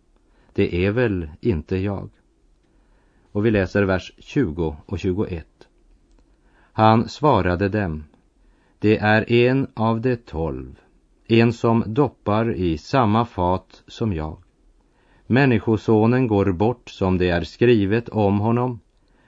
det 0.53 0.87
är 0.87 0.91
väl 0.91 1.29
inte 1.41 1.77
jag? 1.77 2.11
Och 3.33 3.47
vi 3.47 3.51
läser 3.51 3.83
vers 3.83 4.13
20 4.19 4.77
och 4.87 4.99
21. 4.99 5.47
Han 6.73 7.09
svarade 7.09 7.69
dem, 7.69 8.05
det 8.79 8.99
är 8.99 9.33
en 9.33 9.67
av 9.75 10.01
de 10.01 10.17
tolv, 10.17 10.81
en 11.29 11.53
som 11.53 11.85
doppar 11.87 12.55
i 12.55 12.79
samma 12.79 13.25
fat 13.25 13.83
som 13.87 14.13
jag. 14.13 14.37
Människosonen 15.27 16.27
går 16.27 16.53
bort 16.53 16.91
som 16.91 17.19
det 17.19 17.29
är 17.29 17.43
skrivet 17.43 18.09
om 18.09 18.41
honom, 18.41 18.81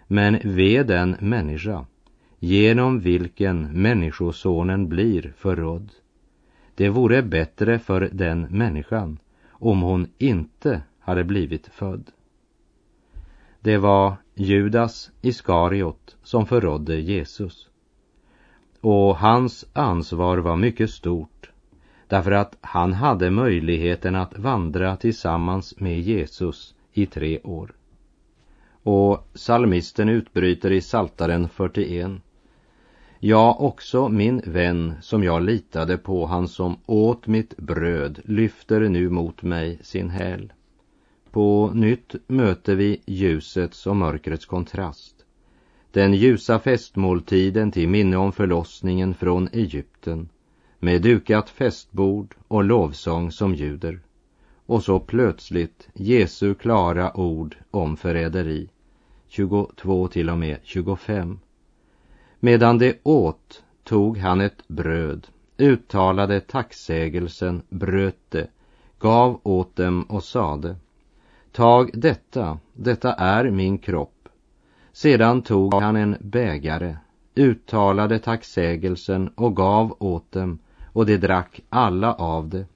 men 0.06 0.38
ve 0.44 0.82
den 0.82 1.16
människa 1.20 1.86
genom 2.38 3.00
vilken 3.00 3.82
Människosonen 3.82 4.88
blir 4.88 5.32
förrådd. 5.36 5.92
Det 6.74 6.88
vore 6.88 7.22
bättre 7.22 7.78
för 7.78 8.08
den 8.12 8.40
människan 8.42 9.18
om 9.50 9.80
hon 9.82 10.06
inte 10.18 10.82
hade 11.00 11.24
blivit 11.24 11.66
född. 11.66 12.10
Det 13.64 13.79
var 13.79 14.16
Judas 14.35 15.11
Iskariot 15.20 16.16
som 16.22 16.46
förrådde 16.46 17.01
Jesus. 17.01 17.68
Och 18.81 19.16
hans 19.16 19.64
ansvar 19.72 20.38
var 20.38 20.57
mycket 20.57 20.90
stort 20.90 21.51
därför 22.09 22.31
att 22.31 22.57
han 22.61 22.92
hade 22.92 23.31
möjligheten 23.31 24.16
att 24.16 24.38
vandra 24.38 24.96
tillsammans 24.96 25.81
med 25.81 26.01
Jesus 26.01 26.75
i 26.92 27.07
tre 27.07 27.40
år. 27.40 27.72
Och 28.83 29.29
salmisten 29.35 30.09
utbryter 30.09 30.72
i 30.72 30.81
Saltaren 30.81 31.48
41. 31.48 32.11
Ja, 33.18 33.57
också 33.61 34.09
min 34.09 34.42
vän 34.46 34.94
som 35.01 35.25
jag 35.25 35.42
litade 35.42 35.98
på, 35.98 36.27
han 36.27 36.48
som 36.48 36.77
åt 36.87 37.27
mitt 37.27 37.57
bröd, 37.57 38.20
lyfter 38.25 38.81
nu 38.81 39.09
mot 39.09 39.42
mig 39.42 39.79
sin 39.83 40.11
häl. 40.11 40.53
På 41.32 41.70
nytt 41.74 42.14
möter 42.26 42.74
vi 42.74 43.02
ljusets 43.06 43.86
och 43.86 43.96
mörkrets 43.96 44.46
kontrast. 44.46 45.14
Den 45.90 46.14
ljusa 46.14 46.58
festmåltiden 46.58 47.72
till 47.72 47.88
minne 47.88 48.16
om 48.16 48.32
förlossningen 48.32 49.14
från 49.14 49.48
Egypten 49.52 50.28
med 50.78 51.02
dukat 51.02 51.50
festbord 51.50 52.34
och 52.48 52.64
lovsång 52.64 53.32
som 53.32 53.54
ljuder. 53.54 54.00
Och 54.66 54.84
så 54.84 55.00
plötsligt 55.00 55.88
Jesu 55.94 56.54
klara 56.54 57.16
ord 57.16 57.56
om 57.70 57.96
förräderi. 57.96 58.68
22 59.28 60.08
till 60.08 60.30
och 60.30 60.38
med 60.38 60.58
25. 60.62 61.38
Medan 62.40 62.78
de 62.78 62.94
åt 63.02 63.64
tog 63.84 64.18
han 64.18 64.40
ett 64.40 64.68
bröd, 64.68 65.26
uttalade 65.58 66.40
tacksägelsen, 66.40 67.62
bröt 67.68 68.30
det, 68.30 68.48
gav 68.98 69.40
åt 69.42 69.76
dem 69.76 70.02
och 70.02 70.24
sade 70.24 70.76
Tag 71.52 71.90
detta, 71.94 72.58
detta 72.72 73.12
är 73.12 73.50
min 73.50 73.78
kropp. 73.78 74.28
Sedan 74.92 75.42
tog 75.42 75.74
han 75.74 75.96
en 75.96 76.16
bägare, 76.20 76.96
uttalade 77.34 78.18
tacksägelsen 78.18 79.28
och 79.28 79.56
gav 79.56 79.96
åt 79.98 80.32
dem 80.32 80.58
och 80.84 81.06
de 81.06 81.16
drack 81.16 81.60
alla 81.68 82.14
av 82.14 82.48
det. 82.48 82.66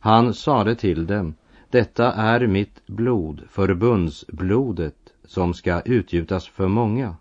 Han 0.00 0.34
sade 0.34 0.74
till 0.74 1.06
dem, 1.06 1.34
detta 1.70 2.12
är 2.12 2.46
mitt 2.46 2.86
blod, 2.86 3.42
förbundsblodet, 3.50 4.96
som 5.24 5.54
ska 5.54 5.80
utgjutas 5.80 6.48
för 6.48 6.68
många. 6.68 7.16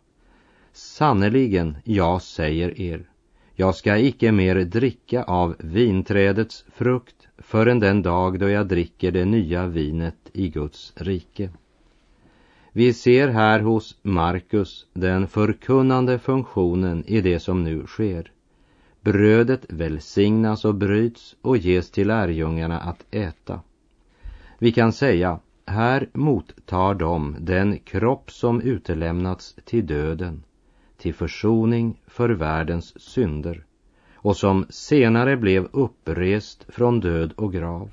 Sannerligen, 0.74 1.78
jag 1.84 2.22
säger 2.22 2.82
er, 2.82 3.10
jag 3.56 3.76
ska 3.76 3.98
icke 3.98 4.32
mer 4.32 4.56
dricka 4.56 5.24
av 5.24 5.56
vinträdets 5.60 6.66
frukt 6.76 7.17
förrän 7.38 7.80
den 7.80 8.02
dag 8.02 8.40
då 8.40 8.50
jag 8.50 8.68
dricker 8.68 9.12
det 9.12 9.26
nya 9.26 9.68
vinet 9.68 10.30
i 10.34 10.50
Guds 10.50 10.94
rike. 10.96 11.50
Vi 12.72 12.94
ser 12.94 13.28
här 13.28 13.60
hos 13.60 13.98
Markus 14.02 14.86
den 14.94 15.28
förkunnande 15.28 16.20
funktionen 16.20 17.04
i 17.08 17.22
det 17.22 17.40
som 17.40 17.64
nu 17.64 17.86
sker. 17.88 18.32
Brödet 19.02 19.66
välsignas 19.70 20.66
och 20.66 20.76
bryts 20.76 21.36
och 21.42 21.58
ges 21.58 21.92
till 21.92 22.08
lärjungarna 22.08 22.80
att 22.80 23.06
äta. 23.12 23.62
Vi 24.60 24.72
kan 24.72 24.94
säga, 24.94 25.40
här 25.66 26.10
mottar 26.14 26.94
de 26.94 27.36
den 27.40 27.80
kropp 27.80 28.32
som 28.32 28.62
utelämnats 28.62 29.56
till 29.66 29.86
döden, 29.86 30.44
till 30.98 31.14
försoning 31.14 32.02
för 32.08 32.30
världens 32.30 33.02
synder 33.02 33.67
och 34.28 34.38
som 34.38 34.66
senare 34.70 35.38
blev 35.38 35.68
upprest 35.72 36.66
från 36.70 37.00
död 37.00 37.34
och 37.36 37.54
grav. 37.54 37.90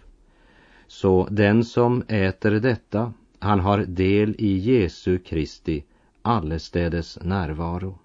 Så 0.86 1.28
den 1.30 1.64
som 1.64 2.02
äter 2.08 2.50
detta, 2.50 3.12
han 3.38 3.60
har 3.60 3.78
del 3.78 4.34
i 4.38 4.58
Jesu 4.58 5.18
Kristi 5.18 5.84
allestädes 6.22 7.18
närvaro. 7.22 7.98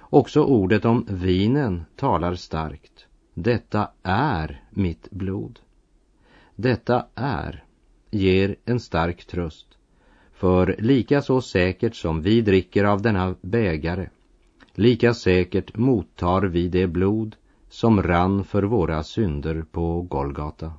Också 0.00 0.42
ordet 0.42 0.84
om 0.84 1.06
vinen 1.10 1.84
talar 1.96 2.34
starkt. 2.34 3.06
Detta 3.34 3.88
är 4.02 4.62
mitt 4.70 5.10
blod. 5.10 5.58
Detta 6.56 7.06
är 7.14 7.64
ger 8.10 8.56
en 8.64 8.80
stark 8.80 9.24
tröst. 9.24 9.66
För 10.32 10.76
lika 10.78 11.22
så 11.22 11.40
säkert 11.40 11.94
som 11.94 12.22
vi 12.22 12.40
dricker 12.40 12.84
av 12.84 13.02
denna 13.02 13.34
bägare, 13.40 14.08
lika 14.74 15.14
säkert 15.14 15.76
mottar 15.76 16.42
vi 16.42 16.68
det 16.68 16.86
blod 16.86 17.36
som 17.68 18.02
rann 18.02 18.44
för 18.44 18.62
våra 18.62 19.02
synder 19.02 19.64
på 19.72 20.02
Golgata. 20.02 20.72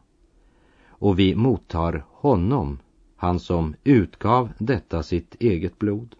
Och 0.87 1.19
vi 1.19 1.35
mottar 1.35 2.05
honom, 2.09 2.79
han 3.15 3.39
som 3.39 3.75
utgav 3.83 4.49
detta 4.57 5.03
sitt 5.03 5.35
eget 5.39 5.79
blod. 5.79 6.15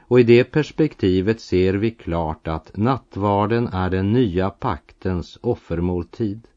Och 0.00 0.20
i 0.20 0.22
det 0.22 0.44
perspektivet 0.44 1.40
ser 1.40 1.74
vi 1.74 1.90
klart 1.90 2.48
att 2.48 2.76
nattvarden 2.76 3.66
är 3.66 3.90
den 3.90 4.12
nya 4.12 4.50
paktens 4.50 5.38
offermåltid 5.40 6.48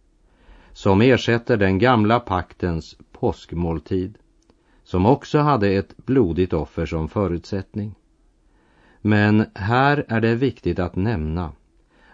som 0.74 1.02
ersätter 1.02 1.58
den 1.58 1.80
gamla 1.80 2.20
paktens 2.20 2.98
påskmåltid 3.12 4.17
som 4.84 5.06
också 5.06 5.39
hade 5.39 5.70
ett 5.70 5.98
blodigt 5.98 6.54
offer 6.54 6.86
som 6.86 7.10
förutsättning. 7.10 7.96
Men 9.02 9.46
här 9.56 10.06
är 10.08 10.22
det 10.22 10.36
viktigt 10.36 10.80
att 10.80 10.96
nämna 10.96 11.52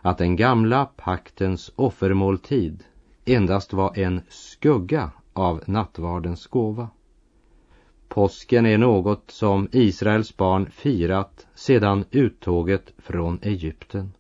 att 0.02 0.18
den 0.18 0.36
gamla 0.36 0.86
paktens 0.86 1.72
offermåltid 1.76 2.84
endast 3.26 3.74
var 3.74 4.00
en 4.00 4.22
skugga 4.30 5.12
av 5.34 5.64
nattvardens 5.66 6.48
gåva. 6.48 6.90
Påsken 8.08 8.66
är 8.66 8.78
något 8.78 9.32
som 9.32 9.68
Israels 9.72 10.38
barn 10.38 10.70
firat 10.72 11.48
sedan 11.56 12.06
uttåget 12.12 12.94
från 12.98 13.40
Egypten, 13.42 14.14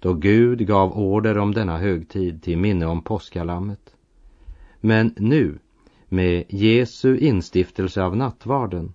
då 0.00 0.14
Gud 0.14 0.66
gav 0.66 0.98
order 0.98 1.38
om 1.38 1.54
denna 1.54 1.78
högtid 1.78 2.42
till 2.42 2.58
minne 2.58 2.86
om 2.86 3.02
påskalammet. 3.02 3.94
Men 4.80 5.14
nu, 5.16 5.58
med 6.08 6.44
Jesu 6.48 7.18
instiftelse 7.18 8.02
av 8.02 8.16
nattvarden, 8.16 8.92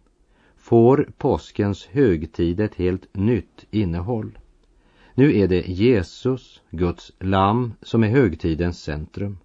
får 0.63 1.09
påskens 1.17 1.85
högtid 1.85 2.59
ett 2.59 2.75
helt 2.75 3.15
nytt 3.15 3.65
innehåll. 3.71 4.37
Nu 5.13 5.37
är 5.37 5.47
det 5.47 5.69
Jesus, 5.69 6.61
Guds 6.69 7.11
lamm, 7.19 7.73
som 7.81 8.03
är 8.03 8.07
högtidens 8.07 8.83
centrum. 8.83 9.37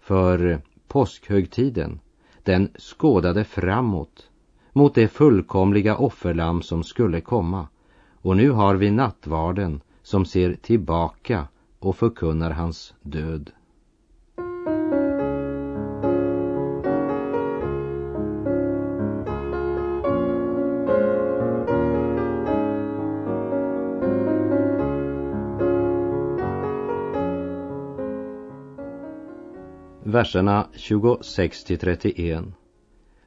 För 0.00 0.60
påskhögtiden 0.86 2.00
den 2.42 2.68
skådade 2.78 3.44
framåt 3.44 4.30
mot 4.72 4.94
det 4.94 5.08
fullkomliga 5.08 5.96
offerlamm 5.96 6.62
som 6.62 6.84
skulle 6.84 7.20
komma. 7.20 7.68
Och 8.22 8.36
nu 8.36 8.50
har 8.50 8.74
vi 8.74 8.90
nattvarden 8.90 9.80
som 10.02 10.24
ser 10.24 10.54
tillbaka 10.54 11.48
och 11.78 11.96
förkunnar 11.96 12.50
hans 12.50 12.94
död. 13.02 13.50
Verserna 30.18 30.66
26 30.74 31.64
till 31.64 31.78
31. 31.78 32.44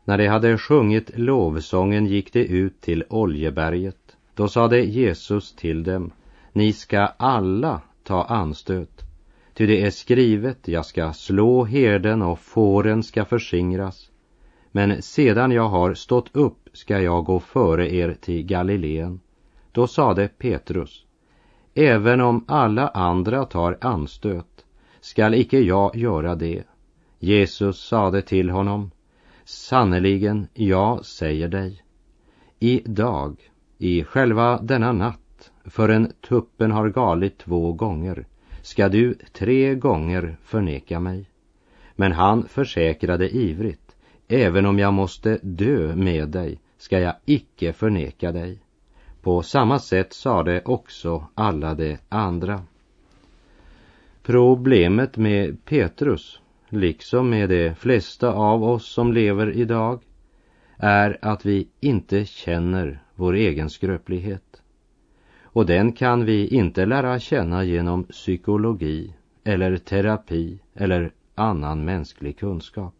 När 0.06 0.18
de 0.18 0.28
hade 0.28 0.58
sjungit 0.58 1.18
lovsången 1.18 2.06
gick 2.06 2.34
de 2.34 2.40
ut 2.40 2.82
till 2.82 3.04
Oljeberget. 3.10 4.18
Då 4.36 4.48
sade 4.48 4.82
Jesus 4.82 5.56
till 5.56 5.84
dem, 5.84 6.12
ni 6.54 6.74
ska 6.74 7.00
alla 7.18 7.82
ta 8.04 8.24
anstöt. 8.24 9.02
Ty 9.54 9.66
det 9.66 9.86
är 9.86 9.90
skrivet, 9.90 10.68
jag 10.68 10.86
ska 10.86 11.14
slå 11.14 11.64
herden 11.64 12.22
och 12.22 12.40
fåren 12.40 13.04
ska 13.04 13.26
förskingras. 13.26 14.10
Men 14.72 15.02
sedan 15.02 15.52
jag 15.52 15.70
har 15.70 15.94
stått 15.94 16.36
upp 16.36 16.70
ska 16.74 17.02
jag 17.02 17.26
gå 17.26 17.40
före 17.40 17.94
er 17.94 18.18
till 18.22 18.44
Galileen. 18.44 19.20
Då 19.72 19.88
sade 19.88 20.28
Petrus, 20.28 21.06
även 21.74 22.22
om 22.22 22.46
alla 22.48 22.88
andra 22.88 23.46
tar 23.46 23.78
anstöt 23.82 24.66
skall 25.02 25.34
icke 25.34 25.60
jag 25.60 25.96
göra 25.96 26.36
det. 26.36 26.64
Jesus 27.24 27.80
sade 27.80 28.22
till 28.22 28.50
honom, 28.50 28.92
sannerligen, 29.44 30.48
jag 30.54 31.06
säger 31.06 31.48
dig, 31.48 31.84
I 32.60 32.82
dag, 32.86 33.52
i 33.78 34.04
själva 34.04 34.62
denna 34.62 34.92
natt, 34.92 35.52
förrän 35.66 36.14
tuppen 36.22 36.72
har 36.72 36.90
galit 36.90 37.38
två 37.38 37.74
gånger, 37.74 38.26
ska 38.62 38.90
du 38.90 39.14
tre 39.34 39.76
gånger 39.76 40.38
förneka 40.44 41.00
mig. 41.00 41.26
Men 41.96 42.12
han 42.12 42.48
försäkrade 42.48 43.30
ivrigt, 43.30 43.96
även 44.28 44.66
om 44.66 44.80
jag 44.80 44.94
måste 44.94 45.40
dö 45.42 45.96
med 45.96 46.30
dig, 46.30 46.60
ska 46.78 47.00
jag 47.00 47.16
icke 47.26 47.74
förneka 47.74 48.32
dig. 48.32 48.60
På 49.22 49.42
samma 49.44 49.80
sätt 49.80 50.14
sade 50.14 50.62
också 50.66 51.28
alla 51.36 51.74
de 51.76 51.98
andra. 52.10 52.62
Problemet 54.24 55.18
med 55.18 55.66
Petrus 55.66 56.41
liksom 56.72 57.30
med 57.30 57.50
de 57.50 57.76
flesta 57.76 58.34
av 58.34 58.64
oss 58.64 58.86
som 58.86 59.14
lever 59.14 59.52
idag, 59.52 60.02
är 60.78 61.18
att 61.22 61.46
vi 61.46 61.68
inte 61.80 62.26
känner 62.26 63.04
vår 63.16 63.34
egen 63.34 63.70
skröplighet. 63.70 64.62
Och 65.44 65.66
den 65.66 65.92
kan 65.92 66.26
vi 66.26 66.48
inte 66.48 66.86
lära 66.86 67.20
känna 67.20 67.64
genom 67.64 68.04
psykologi 68.04 69.14
eller 69.44 69.78
terapi 69.78 70.60
eller 70.74 71.12
annan 71.36 71.86
mänsklig 71.86 72.38
kunskap. 72.38 72.96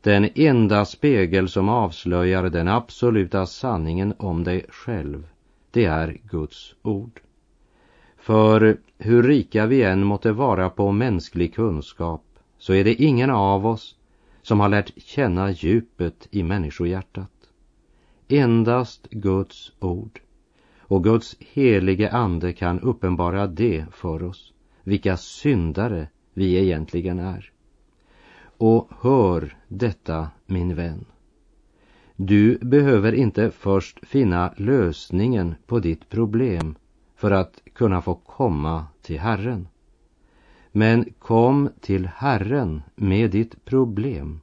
Den 0.00 0.28
enda 0.34 0.84
spegel 0.84 1.48
som 1.48 1.68
avslöjar 1.68 2.50
den 2.50 2.68
absoluta 2.68 3.46
sanningen 3.46 4.14
om 4.18 4.44
dig 4.44 4.64
själv, 4.68 5.26
det 5.70 5.84
är 5.84 6.18
Guds 6.30 6.74
ord. 6.82 7.20
För 8.16 8.76
hur 8.98 9.22
rika 9.22 9.66
vi 9.66 9.82
än 9.82 10.04
måtte 10.04 10.32
vara 10.32 10.70
på 10.70 10.92
mänsklig 10.92 11.54
kunskap 11.54 12.22
så 12.66 12.74
är 12.74 12.84
det 12.84 13.02
ingen 13.02 13.30
av 13.30 13.66
oss 13.66 13.96
som 14.42 14.60
har 14.60 14.68
lärt 14.68 15.02
känna 15.02 15.50
djupet 15.50 16.28
i 16.30 16.42
människohjärtat. 16.42 17.30
Endast 18.28 19.10
Guds 19.10 19.72
ord 19.80 20.20
och 20.78 21.04
Guds 21.04 21.36
helige 21.38 22.10
ande 22.10 22.52
kan 22.52 22.80
uppenbara 22.80 23.46
det 23.46 23.86
för 23.92 24.22
oss, 24.22 24.52
vilka 24.82 25.16
syndare 25.16 26.08
vi 26.34 26.58
egentligen 26.58 27.18
är. 27.18 27.52
Och 28.56 28.90
hör 29.00 29.56
detta, 29.68 30.30
min 30.46 30.74
vän. 30.74 31.04
Du 32.16 32.58
behöver 32.58 33.12
inte 33.12 33.50
först 33.50 34.06
finna 34.06 34.54
lösningen 34.56 35.54
på 35.66 35.78
ditt 35.78 36.08
problem 36.08 36.74
för 37.16 37.30
att 37.30 37.60
kunna 37.74 38.02
få 38.02 38.14
komma 38.14 38.86
till 39.02 39.20
Herren. 39.20 39.68
Men 40.78 41.12
kom 41.18 41.68
till 41.80 42.06
Herren 42.06 42.82
med 42.94 43.30
ditt 43.30 43.64
problem. 43.64 44.40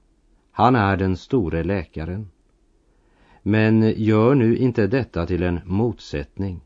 Han 0.51 0.75
är 0.75 0.97
den 0.97 1.17
store 1.17 1.63
läkaren. 1.63 2.29
Men 3.41 3.93
gör 3.97 4.35
nu 4.35 4.57
inte 4.57 4.87
detta 4.87 5.25
till 5.25 5.43
en 5.43 5.59
motsättning. 5.65 6.61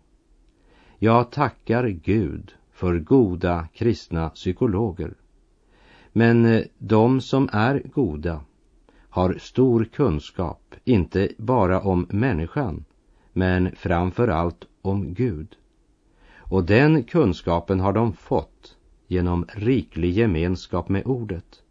Jag 0.99 1.31
tackar 1.31 1.87
Gud 1.87 2.53
för 2.71 2.99
goda 2.99 3.67
kristna 3.73 4.29
psykologer. 4.29 5.13
Men 6.13 6.63
de 6.77 7.21
som 7.21 7.49
är 7.51 7.81
goda 7.93 8.41
har 9.09 9.33
stor 9.39 9.85
kunskap, 9.85 10.75
inte 10.83 11.29
bara 11.37 11.81
om 11.81 12.07
människan, 12.09 12.85
men 13.33 13.75
framför 13.75 14.27
allt 14.27 14.65
om 14.81 15.13
Gud. 15.13 15.55
Och 16.37 16.63
den 16.63 17.03
kunskapen 17.03 17.79
har 17.79 17.93
de 17.93 18.13
fått 18.13 18.76
genom 19.07 19.45
riklig 19.53 20.11
gemenskap 20.11 20.89
med 20.89 21.07
ordet. 21.07 21.63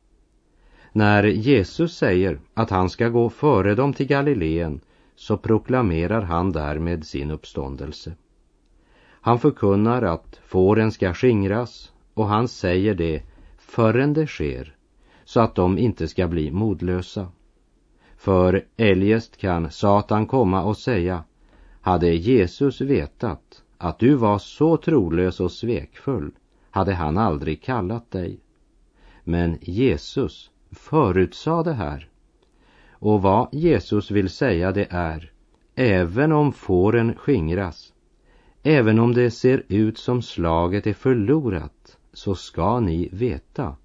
När 0.93 1.25
Jesus 1.25 1.97
säger 1.97 2.39
att 2.55 2.71
han 2.71 2.91
ska 2.91 3.09
gå 3.09 3.31
före 3.31 3.75
dem 3.75 3.93
till 3.93 4.07
Galileen 4.07 4.81
så 5.17 5.37
proklamerar 5.37 6.23
han 6.23 6.53
därmed 6.53 7.07
sin 7.07 7.31
uppståndelse. 7.31 8.13
Han 9.21 9.39
förkunnar 9.39 10.03
att 10.03 10.41
fåren 10.47 10.93
ska 10.93 11.15
skingras 11.15 11.93
och 12.15 12.27
han 12.27 12.49
säger 12.49 12.95
det 12.95 13.23
förrän 13.59 14.13
det 14.13 14.27
sker 14.27 14.75
så 15.25 15.41
att 15.41 15.55
de 15.55 15.79
inte 15.79 16.09
ska 16.09 16.29
bli 16.29 16.51
modlösa. 16.51 17.29
För 18.17 18.65
eljest 18.77 19.37
kan 19.37 19.71
Satan 19.71 20.27
komma 20.27 20.63
och 20.63 20.77
säga 20.77 21.25
hade 21.81 22.09
Jesus 22.15 22.81
vetat 22.81 23.63
att 23.79 23.99
du 23.99 24.15
var 24.15 24.39
så 24.39 24.77
trolös 24.77 25.41
och 25.41 25.53
svekfull 25.53 26.33
hade 26.77 26.95
han 26.95 27.19
aldrig 27.19 27.63
kallat 27.63 28.11
dig. 28.11 28.41
Men 29.25 29.59
Jesus 29.61 30.51
förutsade 30.71 31.71
det 31.71 31.75
här. 31.75 32.09
Och 32.91 33.23
vad 33.23 33.49
Jesus 33.53 34.11
vill 34.11 34.31
säga 34.31 34.73
det 34.73 34.87
är, 34.91 35.33
även 35.75 36.33
om 36.33 36.53
fåren 36.53 37.15
skingras, 37.17 37.93
även 38.63 38.99
om 38.99 39.15
det 39.15 39.31
ser 39.31 39.63
ut 39.69 39.99
som 39.99 40.23
slaget 40.23 40.87
är 40.87 40.95
förlorat, 40.95 41.99
så 42.13 42.35
ska 42.35 42.81
ni 42.81 43.09
veta, 43.13 43.77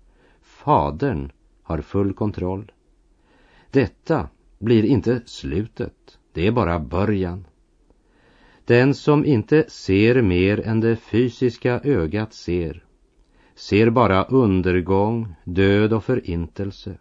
Fadern 0.42 1.32
har 1.64 1.82
full 1.82 2.14
kontroll. 2.14 2.72
Detta 3.72 4.30
blir 4.60 4.86
inte 4.86 5.22
slutet, 5.26 6.20
det 6.34 6.48
är 6.48 6.52
bara 6.52 6.80
början. 6.80 7.46
Den 8.72 8.94
som 8.94 9.26
inte 9.26 9.66
ser 9.68 10.22
mer 10.22 10.68
än 10.68 10.80
det 10.80 10.96
fysiska 10.96 11.80
ögat 11.84 12.34
ser, 12.34 12.84
ser 13.56 13.90
bara 13.90 14.24
undergång, 14.24 15.36
död 15.44 15.94
och 15.94 16.04
förintelse. 16.04 16.98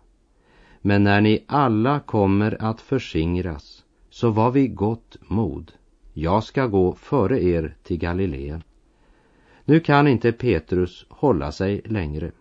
Men 0.80 1.04
när 1.04 1.20
ni 1.20 1.44
alla 1.46 2.00
kommer 2.00 2.62
att 2.62 2.80
försingras, 2.80 3.84
så 4.08 4.30
var 4.30 4.50
vi 4.50 4.68
gott 4.68 5.16
mod. 5.20 5.72
Jag 6.12 6.44
ska 6.44 6.66
gå 6.66 6.94
före 6.94 7.42
er 7.42 7.76
till 7.82 7.98
Galileen. 7.98 8.62
Nu 9.64 9.80
kan 9.80 10.08
inte 10.08 10.32
Petrus 10.32 11.06
hålla 11.08 11.52
sig 11.52 11.82
längre. 11.84 12.32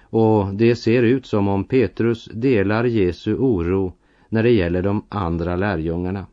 Och 0.00 0.54
det 0.54 0.76
ser 0.76 1.02
ut 1.02 1.26
som 1.26 1.48
om 1.48 1.64
Petrus 1.64 2.24
delar 2.32 2.84
Jesu 2.84 3.34
oro 3.34 3.92
när 4.28 4.42
det 4.42 4.50
gäller 4.50 4.82
de 4.82 5.04
andra 5.08 5.56
lärjungarna. 5.56 6.26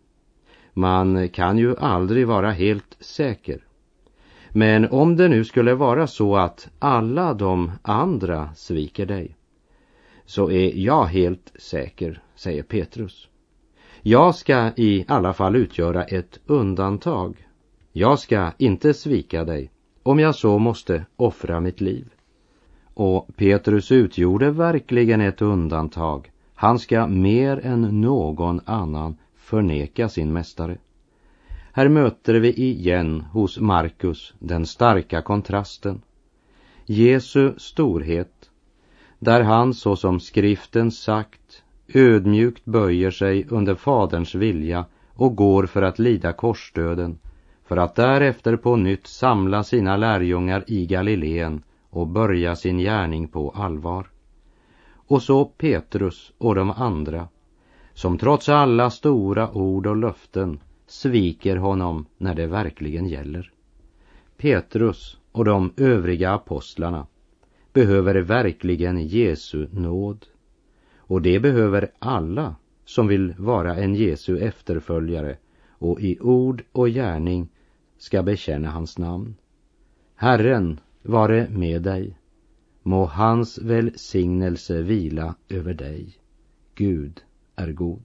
Man 0.73 1.29
kan 1.29 1.57
ju 1.57 1.75
aldrig 1.77 2.27
vara 2.27 2.51
helt 2.51 2.97
säker. 2.99 3.63
Men 4.49 4.89
om 4.89 5.15
det 5.15 5.27
nu 5.27 5.43
skulle 5.43 5.73
vara 5.73 6.07
så 6.07 6.35
att 6.35 6.69
alla 6.79 7.33
de 7.33 7.71
andra 7.81 8.49
sviker 8.55 9.05
dig, 9.05 9.35
så 10.25 10.51
är 10.51 10.71
jag 10.75 11.05
helt 11.05 11.51
säker, 11.55 12.21
säger 12.35 12.63
Petrus. 12.63 13.27
Jag 14.01 14.35
ska 14.35 14.71
i 14.75 15.05
alla 15.07 15.33
fall 15.33 15.55
utgöra 15.55 16.03
ett 16.03 16.39
undantag. 16.45 17.47
Jag 17.91 18.19
ska 18.19 18.51
inte 18.57 18.93
svika 18.93 19.43
dig, 19.43 19.71
om 20.03 20.19
jag 20.19 20.35
så 20.35 20.59
måste 20.59 21.05
offra 21.15 21.59
mitt 21.59 21.81
liv. 21.81 22.09
Och 22.93 23.27
Petrus 23.35 23.91
utgjorde 23.91 24.51
verkligen 24.51 25.21
ett 25.21 25.41
undantag. 25.41 26.31
Han 26.55 26.79
ska 26.79 27.07
mer 27.07 27.65
än 27.65 28.01
någon 28.01 28.61
annan 28.65 29.17
förneka 29.51 30.09
sin 30.09 30.33
mästare. 30.33 30.77
Här 31.73 31.89
möter 31.89 32.33
vi 32.33 32.53
igen 32.53 33.21
hos 33.21 33.59
Markus 33.59 34.33
den 34.39 34.65
starka 34.65 35.21
kontrasten. 35.21 36.01
Jesu 36.85 37.53
storhet, 37.57 38.49
där 39.19 39.41
han 39.41 39.73
såsom 39.73 40.19
skriften 40.19 40.91
sagt 40.91 41.63
ödmjukt 41.93 42.65
böjer 42.65 43.11
sig 43.11 43.45
under 43.49 43.75
Faderns 43.75 44.35
vilja 44.35 44.85
och 45.13 45.35
går 45.35 45.65
för 45.65 45.81
att 45.81 45.99
lida 45.99 46.33
korsdöden, 46.33 47.19
för 47.65 47.77
att 47.77 47.95
därefter 47.95 48.55
på 48.57 48.75
nytt 48.75 49.07
samla 49.07 49.63
sina 49.63 49.97
lärjungar 49.97 50.63
i 50.67 50.85
Galileen 50.85 51.63
och 51.89 52.07
börja 52.07 52.55
sin 52.55 52.77
gärning 52.77 53.27
på 53.27 53.49
allvar. 53.49 54.07
Och 55.07 55.21
så 55.21 55.45
Petrus 55.45 56.31
och 56.37 56.55
de 56.55 56.71
andra, 56.71 57.27
som 58.01 58.17
trots 58.17 58.49
alla 58.49 58.89
stora 58.89 59.51
ord 59.51 59.87
och 59.87 59.97
löften 59.97 60.59
sviker 60.87 61.55
honom 61.55 62.05
när 62.17 62.35
det 62.35 62.47
verkligen 62.47 63.07
gäller. 63.07 63.51
Petrus 64.37 65.17
och 65.31 65.45
de 65.45 65.73
övriga 65.77 66.31
apostlarna 66.33 67.07
behöver 67.73 68.15
verkligen 68.15 69.07
Jesu 69.07 69.67
nåd. 69.71 70.25
Och 70.97 71.21
det 71.21 71.39
behöver 71.39 71.91
alla 71.99 72.55
som 72.85 73.07
vill 73.07 73.33
vara 73.37 73.75
en 73.75 73.95
Jesu 73.95 74.37
efterföljare 74.37 75.37
och 75.69 76.01
i 76.01 76.19
ord 76.19 76.63
och 76.71 76.89
gärning 76.89 77.49
ska 77.97 78.23
bekänna 78.23 78.69
hans 78.69 78.97
namn. 78.97 79.35
Herren 80.15 80.79
vare 81.01 81.47
med 81.49 81.81
dig. 81.81 82.17
Må 82.83 83.05
hans 83.05 83.57
välsignelse 83.57 84.81
vila 84.81 85.35
över 85.49 85.73
dig. 85.73 86.15
Gud 86.75 87.21
är 87.67 87.73
god. 87.73 88.03